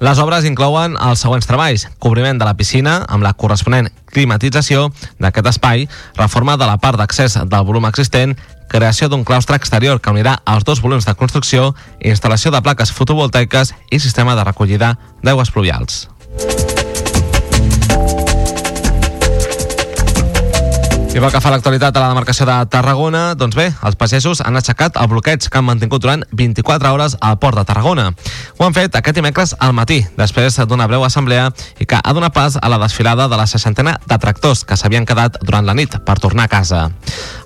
Les 0.00 0.16
obres 0.16 0.46
inclouen 0.48 0.94
els 0.96 1.20
següents 1.20 1.44
treballs. 1.44 1.84
Cobriment 2.00 2.38
de 2.40 2.46
la 2.48 2.54
piscina 2.56 3.02
amb 3.04 3.24
la 3.26 3.34
corresponent 3.36 3.90
climatització 4.08 4.86
d'aquest 5.20 5.50
espai, 5.52 5.84
reforma 6.16 6.56
de 6.56 6.68
la 6.70 6.78
part 6.80 6.96
d'accés 6.96 7.36
del 7.36 7.66
volum 7.68 7.84
existent, 7.90 8.32
creació 8.72 9.10
d'un 9.12 9.26
claustre 9.28 9.60
exterior 9.60 10.00
que 10.00 10.14
unirà 10.14 10.38
els 10.48 10.64
dos 10.64 10.80
volums 10.80 11.04
de 11.04 11.16
construcció, 11.20 11.74
instal·lació 12.00 12.54
de 12.54 12.64
plaques 12.64 12.94
fotovoltaiques 12.96 13.74
i 13.90 14.00
sistema 14.00 14.38
de 14.38 14.48
recollida 14.48 14.94
d'aigües 15.20 15.52
pluvials. 15.52 16.06
I 21.10 21.18
pel 21.18 21.32
que 21.34 21.40
fa 21.42 21.48
a 21.50 21.56
l'actualitat 21.56 21.90
de 21.90 21.98
la 21.98 22.12
demarcació 22.12 22.44
de 22.46 22.54
Tarragona, 22.70 23.32
doncs 23.34 23.56
bé, 23.58 23.64
els 23.82 23.96
pagesos 23.98 24.38
han 24.46 24.54
aixecat 24.54 24.94
el 24.94 25.08
bloqueig 25.10 25.42
que 25.42 25.58
han 25.58 25.66
mantingut 25.66 26.04
durant 26.04 26.22
24 26.38 26.92
hores 26.94 27.16
al 27.18 27.40
port 27.42 27.58
de 27.58 27.64
Tarragona. 27.66 28.12
Ho 28.58 28.62
han 28.62 28.76
fet 28.76 28.94
aquest 28.94 29.18
dimecres 29.18 29.56
al 29.58 29.74
matí, 29.74 30.04
després 30.14 30.60
d'una 30.70 30.86
breu 30.86 31.02
assemblea 31.02 31.48
i 31.82 31.88
que 31.90 31.98
ha 31.98 32.14
donat 32.14 32.30
pas 32.36 32.60
a 32.62 32.70
la 32.70 32.78
desfilada 32.78 33.26
de 33.26 33.40
la 33.40 33.48
seixantena 33.50 33.96
de 34.06 34.18
tractors 34.22 34.62
que 34.62 34.78
s'havien 34.78 35.04
quedat 35.04 35.40
durant 35.42 35.66
la 35.66 35.74
nit 35.74 35.98
per 36.06 36.20
tornar 36.22 36.46
a 36.46 36.52
casa. 36.52 36.84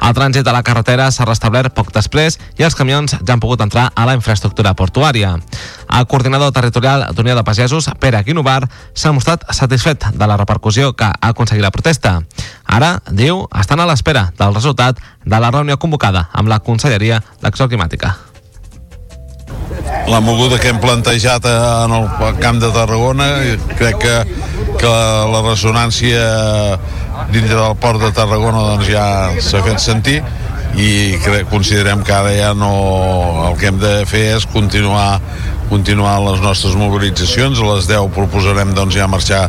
El 0.04 0.12
trànsit 0.12 0.44
de 0.44 0.52
la 0.52 0.62
carretera 0.62 1.08
s'ha 1.08 1.24
restablert 1.24 1.72
poc 1.72 1.88
després 1.96 2.36
i 2.60 2.68
els 2.68 2.76
camions 2.76 3.16
ja 3.16 3.32
han 3.32 3.40
pogut 3.40 3.64
entrar 3.64 3.88
a 3.96 4.04
la 4.04 4.18
infraestructura 4.18 4.74
portuària. 4.76 5.38
El 5.88 6.06
coordinador 6.10 6.52
territorial 6.52 7.06
d'Unió 7.16 7.36
de 7.38 7.44
Pagesos, 7.48 7.88
Pere 7.98 8.20
Guinovar, 8.26 8.68
s'ha 8.92 9.12
mostrat 9.16 9.48
satisfet 9.56 10.10
de 10.12 10.26
la 10.28 10.36
repercussió 10.36 10.92
que 10.92 11.08
ha 11.08 11.32
aconseguit 11.32 11.64
la 11.64 11.72
protesta. 11.72 12.20
Ara, 12.74 12.96
diu, 13.06 13.44
estan 13.60 13.80
a 13.80 13.88
l'espera 13.88 14.28
del 14.38 14.54
resultat 14.54 15.00
de 15.24 15.40
la 15.40 15.50
reunió 15.50 15.78
convocada 15.78 16.28
amb 16.32 16.48
la 16.48 16.60
Conselleria 16.60 17.22
d'Acció 17.42 17.68
Climàtica. 17.68 18.14
La 20.08 20.20
moguda 20.20 20.58
que 20.60 20.68
hem 20.68 20.80
plantejat 20.82 21.46
en 21.48 21.92
el 21.96 22.08
camp 22.40 22.60
de 22.60 22.70
Tarragona 22.74 23.28
crec 23.78 24.00
que, 24.02 24.16
que 24.80 24.94
la 25.32 25.40
ressonància 25.46 26.24
dintre 27.32 27.56
del 27.56 27.76
port 27.80 28.02
de 28.02 28.12
Tarragona 28.12 28.66
doncs 28.74 28.90
ja 28.90 29.06
s'ha 29.40 29.62
fet 29.64 29.80
sentir 29.80 30.20
i 30.74 31.16
considerem 31.50 32.02
que 32.04 32.12
ara 32.12 32.32
ja 32.34 32.52
no 32.58 32.70
el 33.48 33.58
que 33.58 33.70
hem 33.70 33.78
de 33.78 33.94
fer 34.10 34.26
és 34.36 34.46
continuar 34.50 35.20
continuar 35.70 36.18
les 36.22 36.42
nostres 36.42 36.74
mobilitzacions 36.76 37.60
a 37.60 37.68
les 37.70 37.86
10 37.88 38.10
proposarem 38.14 38.74
doncs 38.76 38.98
ja 38.98 39.08
marxar 39.10 39.46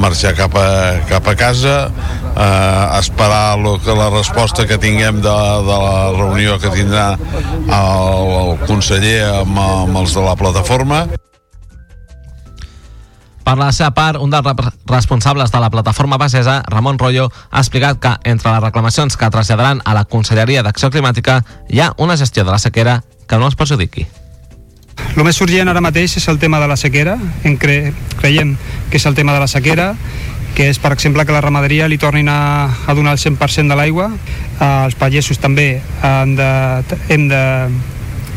marxar 0.00 0.34
cap 0.36 0.54
a, 0.60 1.02
cap 1.08 1.26
a 1.28 1.36
casa 1.36 1.76
eh, 1.88 2.98
esperar 3.00 3.58
lo 3.58 3.76
que 3.80 3.94
la 3.96 4.10
resposta 4.10 4.66
que 4.66 4.78
tinguem 4.78 5.20
de, 5.22 5.36
de 5.68 5.78
la 5.84 6.10
reunió 6.16 6.58
que 6.58 6.72
tindrà 6.74 7.14
el, 7.16 8.34
el 8.40 8.66
conseller 8.66 9.22
amb, 9.42 9.58
amb 9.58 10.02
els 10.02 10.16
de 10.16 10.26
la 10.26 10.36
plataforma 10.36 11.06
per 13.46 13.54
la 13.60 13.70
seva 13.70 13.92
part, 13.94 14.18
un 14.18 14.32
dels 14.32 14.72
responsables 14.90 15.52
de 15.54 15.60
la 15.62 15.70
plataforma 15.70 16.18
basesa, 16.18 16.64
Ramon 16.66 16.98
Rollo, 16.98 17.28
ha 17.52 17.62
explicat 17.62 18.00
que 18.02 18.16
entre 18.26 18.50
les 18.50 18.64
reclamacions 18.64 19.14
que 19.14 19.30
traslladaran 19.30 19.84
a 19.84 19.94
la 19.94 20.02
Conselleria 20.04 20.66
d'Acció 20.66 20.90
Climàtica 20.90 21.44
hi 21.70 21.78
ha 21.78 21.92
una 22.02 22.18
gestió 22.18 22.42
de 22.42 22.50
la 22.50 22.58
sequera 22.58 23.04
que 23.28 23.38
no 23.38 23.46
els 23.46 23.54
perjudiqui. 23.54 24.08
El 25.16 25.24
més 25.24 25.40
urgent 25.40 25.68
ara 25.68 25.80
mateix 25.80 26.16
és 26.20 26.28
el 26.28 26.38
tema 26.38 26.60
de 26.60 26.68
la 26.68 26.76
sequera. 26.76 27.16
En 27.44 27.56
cre 27.56 27.92
creiem 28.20 28.56
que 28.90 29.00
és 29.00 29.06
el 29.06 29.14
tema 29.16 29.32
de 29.32 29.40
la 29.40 29.48
sequera 29.48 29.94
que 30.56 30.70
és, 30.70 30.78
per 30.80 30.88
exemple, 30.94 31.20
que 31.28 31.34
la 31.36 31.42
ramaderia 31.44 31.84
li 31.88 31.98
tornin 32.00 32.30
a, 32.32 32.38
a 32.88 32.94
donar 32.96 33.12
el 33.12 33.20
100% 33.20 33.68
de 33.68 33.76
l'aigua. 33.76 34.06
Eh, 34.56 34.68
els 34.86 34.96
pagesos 34.96 35.36
també 35.36 35.82
han 36.00 36.32
de, 36.38 36.48
hem 37.12 37.28
de 37.28 37.42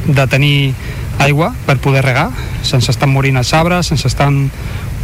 de 0.07 0.27
tenir 0.27 0.73
aigua 1.19 1.53
per 1.65 1.77
poder 1.77 2.03
regar. 2.03 2.29
Se'ns 2.63 2.89
estan 2.91 3.11
morint 3.11 3.39
els 3.39 3.53
arbres, 3.53 3.89
se'ns 3.91 4.05
estan 4.07 4.47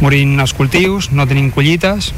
morint 0.00 0.38
els 0.40 0.54
cultius, 0.56 1.10
no 1.12 1.26
tenim 1.28 1.50
collites 1.52 2.12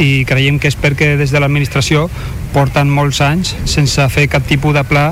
i 0.00 0.24
creiem 0.28 0.58
que 0.58 0.70
és 0.72 0.76
perquè 0.78 1.14
des 1.20 1.32
de 1.32 1.40
l'administració 1.40 2.06
porten 2.54 2.88
molts 2.88 3.20
anys 3.20 3.52
sense 3.68 4.08
fer 4.08 4.24
cap 4.32 4.46
tipus 4.48 4.72
de 4.72 4.84
pla 4.88 5.10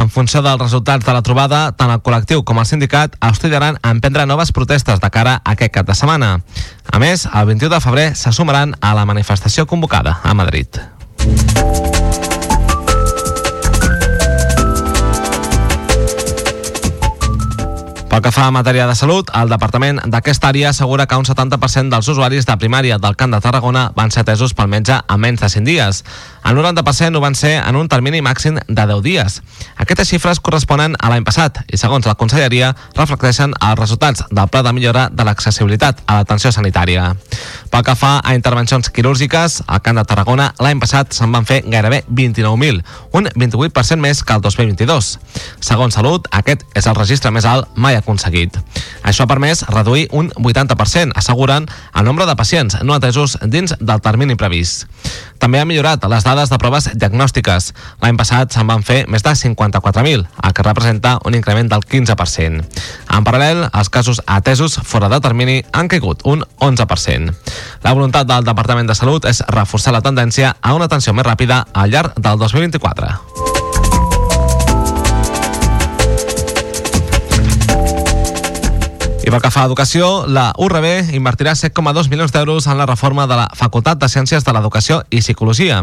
en 0.00 0.10
funció 0.10 0.42
dels 0.42 0.60
resultats 0.60 1.04
de 1.04 1.12
la 1.12 1.22
trobada, 1.22 1.60
tant 1.76 1.92
el 1.92 2.00
col·lectiu 2.02 2.42
com 2.44 2.58
el 2.58 2.66
sindicat 2.68 3.16
estudiaran 3.30 3.78
emprendre 3.84 4.26
noves 4.26 4.52
protestes 4.56 5.00
de 5.00 5.10
cara 5.12 5.38
a 5.44 5.54
aquest 5.54 5.74
cap 5.76 5.86
de 5.86 5.96
setmana. 5.98 6.32
A 6.90 6.98
més, 7.02 7.26
el 7.28 7.46
21 7.52 7.74
de 7.74 7.82
febrer 7.84 8.08
se 8.16 8.32
sumaran 8.32 8.74
a 8.80 8.94
la 8.96 9.06
manifestació 9.06 9.66
convocada 9.66 10.18
a 10.24 10.34
Madrid. 10.34 10.80
Pel 18.20 18.26
que 18.28 18.36
fa 18.36 18.50
a 18.50 18.52
matèria 18.52 18.84
de 18.84 18.92
salut, 18.92 19.30
el 19.32 19.48
departament 19.48 19.96
d'aquesta 20.12 20.50
àrea 20.50 20.74
assegura 20.74 21.06
que 21.08 21.16
un 21.16 21.24
70% 21.24 21.88
dels 21.88 22.08
usuaris 22.12 22.44
de 22.44 22.56
primària 22.60 22.98
del 23.00 23.14
Camp 23.16 23.32
de 23.32 23.38
Tarragona 23.40 23.86
van 23.96 24.10
ser 24.12 24.26
atesos 24.26 24.52
pel 24.52 24.68
metge 24.68 24.98
en 25.00 25.20
menys 25.22 25.40
de 25.40 25.48
5 25.48 25.64
dies. 25.64 26.02
El 26.44 26.58
90% 26.58 27.16
ho 27.16 27.22
van 27.24 27.34
ser 27.34 27.54
en 27.62 27.76
un 27.80 27.88
termini 27.88 28.20
màxim 28.20 28.58
de 28.60 28.84
10 28.90 29.00
dies. 29.06 29.38
Aquestes 29.80 30.12
xifres 30.12 30.40
corresponen 30.40 30.98
a 31.00 31.08
l'any 31.08 31.24
passat 31.24 31.62
i, 31.64 31.78
segons 31.80 32.04
la 32.04 32.14
Conselleria, 32.20 32.74
reflecteixen 32.98 33.54
els 33.56 33.80
resultats 33.80 34.26
del 34.28 34.52
Pla 34.52 34.62
de 34.68 34.74
millora 34.76 35.06
de 35.08 35.24
l'accessibilitat 35.24 36.04
a 36.04 36.18
l'atenció 36.18 36.52
sanitària. 36.52 37.14
Pel 37.72 37.86
que 37.86 37.96
fa 37.96 38.18
a 38.20 38.34
intervencions 38.36 38.92
quirúrgiques, 38.92 39.62
al 39.66 39.80
Camp 39.80 39.96
de 39.96 40.04
Tarragona 40.04 40.50
l'any 40.60 40.80
passat 40.82 41.16
se'n 41.16 41.32
van 41.32 41.48
fer 41.48 41.62
gairebé 41.64 42.02
29.000, 42.08 42.84
un 43.16 43.32
28% 43.32 44.04
més 44.04 44.20
que 44.20 44.36
el 44.36 44.44
2022. 44.44 45.10
Segons 45.64 45.96
Salut, 45.96 46.28
aquest 46.36 46.68
és 46.76 46.84
el 46.84 47.00
registre 47.00 47.32
més 47.32 47.48
alt 47.48 47.68
mai 47.76 47.96
aconseguit. 48.10 48.58
Això 49.06 49.24
ha 49.24 49.30
permès 49.30 49.62
reduir 49.70 50.08
un 50.12 50.30
80%, 50.34 51.14
asseguren, 51.14 51.68
el 51.94 52.04
nombre 52.04 52.26
de 52.26 52.36
pacients 52.36 52.80
no 52.82 52.94
atesos 52.94 53.38
dins 53.46 53.74
del 53.78 54.02
termini 54.02 54.36
previst. 54.36 54.88
També 55.40 55.60
ha 55.60 55.64
millorat 55.64 56.04
les 56.10 56.24
dades 56.26 56.50
de 56.50 56.58
proves 56.60 56.90
diagnòstiques. 56.92 57.70
L'any 58.02 58.18
passat 58.18 58.52
se'n 58.52 58.68
van 58.68 58.82
fer 58.84 59.06
més 59.08 59.24
de 59.24 59.32
54.000, 59.32 60.26
el 60.44 60.52
que 60.52 60.66
representa 60.66 61.16
un 61.24 61.38
increment 61.38 61.70
del 61.70 61.86
15%. 61.86 62.66
En 63.16 63.24
paral·lel, 63.24 63.64
els 63.72 63.88
casos 63.88 64.20
atesos 64.26 64.76
fora 64.84 65.08
de 65.08 65.20
termini 65.20 65.62
han 65.72 65.88
caigut 65.88 66.26
un 66.28 66.44
11%. 66.60 67.32
La 67.86 67.94
voluntat 67.94 68.28
del 68.28 68.44
Departament 68.44 68.90
de 68.90 68.98
Salut 68.98 69.24
és 69.30 69.42
reforçar 69.48 69.96
la 69.96 70.04
tendència 70.04 70.56
a 70.60 70.74
una 70.76 70.90
atenció 70.90 71.16
més 71.16 71.26
ràpida 71.26 71.64
al 71.72 71.94
llarg 71.94 72.20
del 72.20 72.38
2024. 72.38 73.49
I 79.30 79.32
pel 79.32 79.44
que 79.44 79.50
fa 79.54 79.60
a 79.62 79.68
educació, 79.68 80.06
la 80.26 80.48
URB 80.58 81.12
invertirà 81.14 81.52
7,2 81.54 82.08
milions 82.10 82.32
d'euros 82.34 82.64
en 82.66 82.74
la 82.80 82.86
reforma 82.88 83.28
de 83.30 83.36
la 83.38 83.44
Facultat 83.54 84.00
de 84.02 84.08
Ciències 84.10 84.42
de 84.42 84.50
l'Educació 84.56 84.96
i 85.06 85.20
Psicologia. 85.22 85.76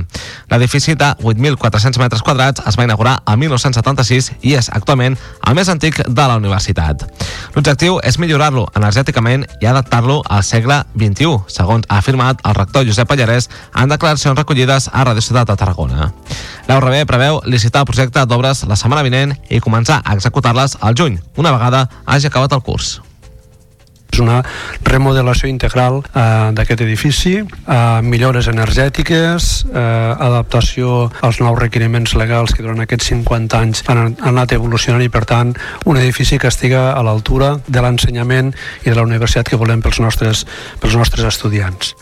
L'edifici 0.51 0.97
de 0.99 1.13
8.400 1.23 1.95
metres 2.01 2.25
quadrats 2.27 2.65
es 2.67 2.75
va 2.75 2.83
inaugurar 2.83 3.21
el 3.23 3.39
1976 3.39 4.33
i 4.41 4.57
és 4.59 4.67
actualment 4.67 5.15
el 5.47 5.55
més 5.55 5.71
antic 5.71 6.01
de 6.03 6.27
la 6.27 6.35
universitat. 6.35 7.07
L'objectiu 7.55 8.01
és 8.03 8.19
millorar-lo 8.19 8.67
energèticament 8.75 9.47
i 9.61 9.71
adaptar-lo 9.71 10.19
al 10.27 10.43
segle 10.43 10.83
XXI, 10.99 11.47
segons 11.47 11.87
ha 11.87 12.03
afirmat 12.03 12.43
el 12.43 12.59
rector 12.59 12.83
Josep 12.83 13.07
Pallarès 13.07 13.47
en 13.71 13.87
declaracions 13.87 14.35
recollides 14.35 14.91
a 14.91 15.07
Radio 15.07 15.23
Ciutat 15.23 15.47
de 15.47 15.55
Tarragona. 15.55 16.11
La 16.67 16.81
URB 16.83 17.05
preveu 17.07 17.39
licitar 17.47 17.87
el 17.87 17.93
projecte 17.95 18.27
d'obres 18.27 18.67
la 18.67 18.75
setmana 18.75 19.07
vinent 19.07 19.37
i 19.47 19.63
començar 19.63 20.01
a 20.03 20.19
executar-les 20.19 20.81
al 20.81 20.99
juny, 20.99 21.21
una 21.37 21.55
vegada 21.55 21.87
hagi 22.03 22.27
acabat 22.27 22.51
el 22.51 22.67
curs 22.67 22.97
és 24.17 24.23
una 24.23 24.41
remodelació 24.87 25.49
integral 25.49 26.01
eh, 26.01 26.49
d'aquest 26.57 26.81
edifici, 26.85 27.35
eh, 27.37 28.01
millores 28.01 28.49
energètiques, 28.49 29.67
eh, 29.69 29.77
adaptació 30.27 31.11
als 31.21 31.39
nous 31.43 31.59
requeriments 31.59 32.15
legals 32.17 32.55
que 32.55 32.65
durant 32.65 32.81
aquests 32.83 33.11
50 33.13 33.61
anys 33.61 33.83
han, 33.87 34.17
han 34.17 34.33
anat 34.33 34.57
evolucionant 34.57 35.05
i 35.05 35.11
per 35.13 35.25
tant 35.29 35.53
un 35.85 36.01
edifici 36.01 36.41
que 36.41 36.49
estiga 36.49 36.91
a 36.93 37.05
l'altura 37.05 37.57
de 37.67 37.83
l'ensenyament 37.83 38.53
i 38.83 38.89
de 38.89 38.97
la 38.97 39.05
universitat 39.05 39.47
que 39.47 39.59
volem 39.59 39.83
pels 39.85 40.01
nostres, 40.01 40.45
pels 40.81 40.97
nostres 40.97 41.27
estudiants. 41.29 41.93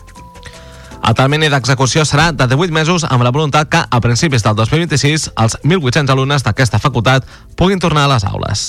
El 1.06 1.14
termini 1.14 1.46
d'execució 1.52 2.02
serà 2.08 2.32
de 2.34 2.48
18 2.50 2.74
mesos 2.74 3.04
amb 3.06 3.22
la 3.22 3.30
voluntat 3.30 3.68
que 3.70 3.84
a 3.84 4.00
principis 4.02 4.42
del 4.42 4.56
2026 4.58 5.28
els 5.36 5.58
1.800 5.62 6.16
alumnes 6.16 6.42
d'aquesta 6.42 6.82
facultat 6.82 7.28
puguin 7.54 7.78
tornar 7.78 8.08
a 8.08 8.14
les 8.16 8.26
aules. 8.26 8.66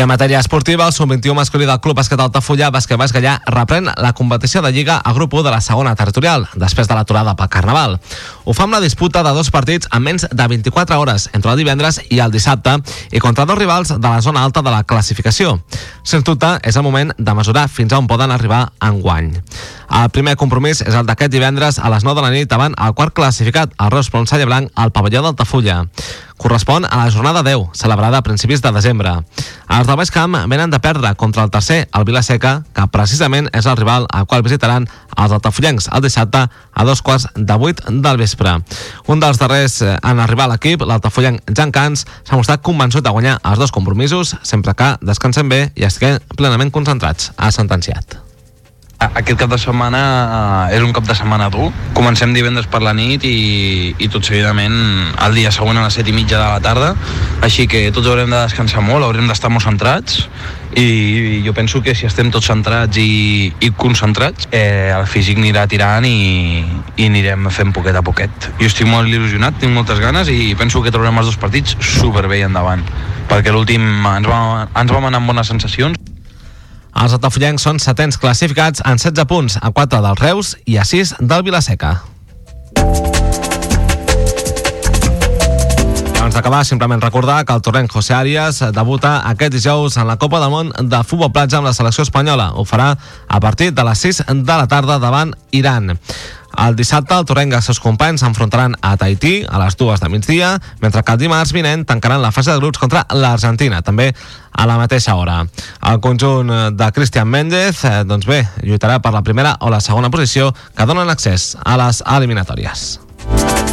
En 0.00 0.08
matèria 0.08 0.38
esportiva, 0.40 0.86
el 0.86 0.94
sub-21 0.96 1.34
masculí 1.36 1.66
del 1.68 1.78
Club 1.84 1.98
Basquet 1.98 2.20
Altafulla, 2.24 2.70
Baix 2.72 2.86
Gallà, 2.88 3.34
reprèn 3.44 3.90
la 4.00 4.14
competició 4.16 4.62
de 4.64 4.70
Lliga 4.72 4.94
a 4.96 5.12
grup 5.12 5.34
1 5.34 5.42
de 5.44 5.50
la 5.52 5.60
segona 5.60 5.92
territorial, 5.94 6.46
després 6.54 6.88
de 6.88 6.94
l'aturada 6.96 7.34
pel 7.36 7.50
Carnaval. 7.52 7.98
Ho 8.44 8.54
fa 8.56 8.64
amb 8.64 8.72
la 8.72 8.80
disputa 8.80 9.20
de 9.22 9.34
dos 9.36 9.50
partits 9.52 9.90
en 9.92 10.00
menys 10.02 10.24
de 10.32 10.46
24 10.48 10.96
hores, 10.98 11.28
entre 11.34 11.52
el 11.52 11.60
divendres 11.60 12.00
i 12.08 12.22
el 12.24 12.32
dissabte, 12.32 12.78
i 13.12 13.20
contra 13.20 13.44
dos 13.44 13.58
rivals 13.58 13.92
de 13.92 14.08
la 14.08 14.22
zona 14.22 14.42
alta 14.42 14.62
de 14.62 14.72
la 14.72 14.84
classificació. 14.84 15.58
Sens 16.02 16.24
dubte, 16.24 16.54
és 16.64 16.80
el 16.80 16.86
moment 16.86 17.12
de 17.18 17.34
mesurar 17.36 17.68
fins 17.68 17.92
a 17.92 18.00
on 18.00 18.08
poden 18.08 18.32
arribar 18.32 18.70
en 18.80 19.02
guany. 19.04 19.34
El 20.00 20.08
primer 20.14 20.38
compromís 20.40 20.80
és 20.80 20.94
el 20.94 21.04
d'aquest 21.04 21.34
divendres 21.34 21.76
a 21.78 21.92
les 21.92 22.08
9 22.08 22.16
de 22.16 22.24
la 22.24 22.32
nit 22.32 22.48
davant 22.48 22.72
el 22.78 22.96
quart 22.96 23.12
classificat, 23.12 23.76
el 23.76 23.92
Reus 23.92 24.08
Pronsalla 24.08 24.48
Blanc, 24.48 24.72
al 24.80 24.94
pavelló 24.96 25.20
d'Altafulla 25.26 25.82
correspon 26.40 26.86
a 26.88 27.04
la 27.04 27.10
jornada 27.10 27.42
10, 27.42 27.76
celebrada 27.76 28.18
a 28.18 28.22
principis 28.22 28.62
de 28.62 28.72
desembre. 28.72 29.12
Els 29.68 29.86
del 29.86 29.98
Baix 30.00 30.10
Camp 30.10 30.38
venen 30.48 30.72
de 30.72 30.80
perdre 30.80 31.12
contra 31.20 31.44
el 31.44 31.50
tercer, 31.52 31.82
el 31.92 32.06
Vilaseca, 32.08 32.62
que 32.72 32.86
precisament 32.88 33.50
és 33.52 33.68
el 33.68 33.76
rival 33.76 34.08
al 34.08 34.24
qual 34.26 34.42
visitaran 34.46 34.88
els 35.20 35.34
altafullencs 35.36 35.90
el 35.92 36.00
dissabte 36.06 36.46
a 36.48 36.86
dos 36.88 37.02
quarts 37.04 37.28
de 37.36 37.58
vuit 37.60 37.84
del 37.84 38.16
vespre. 38.16 38.56
Un 39.06 39.20
dels 39.20 39.38
darrers 39.42 39.82
en 39.84 40.24
arribar 40.24 40.48
a 40.48 40.54
l'equip, 40.54 40.80
l'altafullenc 40.80 41.44
Jan 41.52 41.76
Cans, 41.76 42.06
s'ha 42.24 42.40
mostrat 42.40 42.64
convençut 42.64 43.04
de 43.04 43.12
guanyar 43.12 43.36
els 43.44 43.60
dos 43.60 43.74
compromisos 43.76 44.34
sempre 44.42 44.74
que 44.74 44.94
descansen 45.04 45.52
bé 45.52 45.66
i 45.76 45.84
estiguin 45.84 46.18
plenament 46.40 46.72
concentrats, 46.72 47.34
ha 47.36 47.52
sentenciat. 47.52 48.29
Aquest 49.00 49.38
cap 49.40 49.48
de 49.48 49.56
setmana 49.56 50.00
eh, 50.68 50.76
és 50.76 50.82
un 50.84 50.92
cap 50.92 51.06
de 51.08 51.14
setmana 51.16 51.46
dur. 51.48 51.70
Comencem 51.96 52.34
divendres 52.36 52.66
per 52.68 52.82
la 52.84 52.92
nit 52.92 53.24
i, 53.24 53.94
i 53.96 54.08
tot 54.12 54.26
seguidament 54.28 54.74
el 55.24 55.36
dia 55.38 55.52
següent 55.56 55.80
a 55.80 55.86
les 55.86 55.96
7 55.96 56.12
i 56.12 56.16
mitja 56.18 56.36
de 56.36 56.44
la 56.44 56.60
tarda. 56.60 56.90
Així 57.46 57.64
que 57.64 57.86
tots 57.96 58.10
haurem 58.12 58.28
de 58.28 58.42
descansar 58.42 58.84
molt, 58.84 59.06
haurem 59.06 59.30
d'estar 59.30 59.48
molt 59.48 59.64
centrats 59.64 60.26
i 60.76 61.40
jo 61.46 61.54
penso 61.56 61.80
que 61.82 61.94
si 61.96 62.06
estem 62.06 62.28
tots 62.30 62.46
centrats 62.52 63.00
i, 63.00 63.48
i 63.58 63.70
concentrats 63.74 64.46
eh, 64.52 64.92
el 64.94 65.08
físic 65.10 65.40
anirà 65.40 65.64
tirant 65.66 66.04
i, 66.06 66.60
i 66.94 67.08
anirem 67.08 67.48
fent 67.50 67.72
poquet 67.74 67.96
a 67.98 68.04
poquet 68.06 68.50
jo 68.60 68.68
estic 68.68 68.86
molt 68.86 69.10
il·lusionat, 69.10 69.58
tinc 69.58 69.74
moltes 69.74 69.98
ganes 69.98 70.30
i 70.30 70.54
penso 70.60 70.84
que 70.84 70.94
trobarem 70.94 71.18
els 71.18 71.32
dos 71.32 71.40
partits 71.42 71.74
superbé 71.96 72.44
endavant 72.46 72.86
perquè 73.32 73.50
l'últim 73.50 73.82
ens, 73.82 74.30
va, 74.30 74.68
ens 74.70 74.94
vam 74.94 75.10
anar 75.10 75.24
amb 75.24 75.34
bones 75.34 75.50
sensacions 75.50 75.98
els 76.94 77.14
atafollencs 77.16 77.62
són 77.62 77.78
setents 77.78 78.18
classificats 78.18 78.82
en 78.84 78.98
16 78.98 79.26
punts, 79.30 79.58
a 79.60 79.70
4 79.70 80.02
dels 80.04 80.20
Reus 80.20 80.56
i 80.66 80.78
a 80.78 80.84
6 80.84 81.16
del 81.20 81.44
Vilaseca. 81.46 82.00
Abans 86.20 86.36
d'acabar, 86.36 86.64
simplement 86.68 87.00
recordar 87.02 87.44
que 87.44 87.54
el 87.56 87.62
torrent 87.64 87.88
José 87.90 88.12
Arias 88.14 88.60
debuta 88.76 89.22
aquest 89.30 89.54
dijous 89.54 89.96
en 89.96 90.06
la 90.06 90.18
Copa 90.20 90.38
del 90.38 90.52
Món 90.52 90.68
de 90.78 91.00
Futbol 91.02 91.32
Platja 91.32 91.58
amb 91.58 91.66
la 91.66 91.72
selecció 91.72 92.04
espanyola. 92.04 92.52
Ho 92.54 92.66
farà 92.68 92.92
a 93.26 93.40
partir 93.40 93.72
de 93.72 93.84
les 93.88 94.04
6 94.04 94.22
de 94.28 94.58
la 94.60 94.68
tarda 94.68 94.98
davant 95.00 95.32
Iran. 95.50 95.96
El 96.60 96.76
dissabte 96.76 97.16
el 97.16 97.24
Torrenc 97.24 97.54
i 97.54 97.56
els 97.56 97.64
seus 97.70 97.80
companys 97.80 98.20
s'enfrontaran 98.20 98.74
a 98.84 98.92
Tahití 99.00 99.46
a 99.48 99.60
les 99.62 99.78
dues 99.80 100.02
de 100.02 100.10
migdia, 100.12 100.50
mentre 100.82 101.02
que 101.02 101.14
el 101.16 101.22
dimarts 101.22 101.54
vinent 101.56 101.86
tancaran 101.88 102.20
la 102.20 102.32
fase 102.36 102.52
de 102.52 102.60
grups 102.60 102.82
contra 102.82 103.06
l'Argentina, 103.16 103.80
també 103.80 104.10
a 104.52 104.66
la 104.68 104.76
mateixa 104.76 105.16
hora. 105.16 105.40
El 105.88 106.00
conjunt 106.04 106.52
de 106.76 106.92
Cristian 106.92 107.32
Méndez, 107.32 107.84
eh, 107.84 108.04
doncs 108.04 108.28
bé, 108.28 108.42
lluitarà 108.60 109.00
per 109.00 109.14
la 109.16 109.24
primera 109.24 109.56
o 109.60 109.72
la 109.72 109.80
segona 109.80 110.12
posició 110.12 110.52
que 110.76 110.86
donen 110.86 111.08
accés 111.08 111.54
a 111.64 111.80
les 111.80 112.04
eliminatòries. 112.04 113.69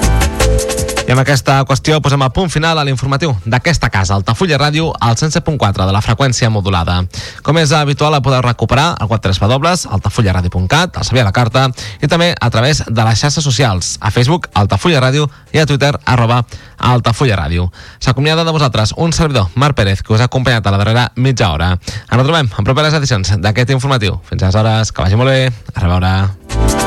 I 1.07 1.13
amb 1.13 1.21
aquesta 1.21 1.61
qüestió 1.63 2.01
posem 2.03 2.19
a 2.25 2.27
punt 2.35 2.49
final 2.51 2.75
a 2.75 2.83
l'informatiu 2.83 3.31
d'aquesta 3.47 3.87
casa, 3.87 4.17
Altafulla 4.17 4.57
Ràdio, 4.59 4.89
al 4.91 5.15
107.4 5.15 5.85
de 5.87 5.93
la 5.95 6.01
freqüència 6.03 6.49
modulada. 6.51 6.97
Com 7.47 7.55
és 7.61 7.71
habitual, 7.71 8.11
la 8.11 8.19
podeu 8.19 8.41
recuperar 8.43 8.89
al 8.99 9.07
web 9.07 9.21
3 9.23 9.39
altafullaradio.cat, 9.87 10.97
al 10.97 11.05
Sabia 11.07 11.23
la 11.23 11.31
Carta, 11.31 11.69
i 12.03 12.09
també 12.11 12.33
a 12.35 12.49
través 12.51 12.83
de 12.83 13.05
les 13.07 13.21
xarxes 13.23 13.43
socials, 13.43 13.95
a 14.01 14.11
Facebook, 14.11 14.49
Altafulla 14.53 14.99
Ràdio, 14.99 15.29
i 15.53 15.59
a 15.63 15.65
Twitter, 15.65 15.93
arroba 16.03 16.41
Altafulla 16.77 17.39
Ràdio. 17.39 17.69
S'acomiada 17.99 18.43
de 18.43 18.51
vosaltres 18.51 18.93
un 18.97 19.13
servidor, 19.13 19.47
Marc 19.55 19.77
Pérez, 19.79 20.03
que 20.03 20.11
us 20.11 20.19
ha 20.19 20.27
acompanyat 20.27 20.67
a 20.67 20.75
la 20.75 20.81
darrera 20.83 21.11
mitja 21.15 21.53
hora. 21.53 21.77
Ens 21.77 22.19
retrobem 22.19 22.51
en 22.51 22.67
properes 22.67 22.99
edicions 22.99 23.37
d'aquest 23.39 23.71
informatiu. 23.71 24.19
Fins 24.27 24.43
aleshores, 24.43 24.91
que 24.91 25.07
vagi 25.07 25.15
molt 25.15 25.31
bé. 25.31 25.53
A 25.73 25.87
reveure. 25.87 26.86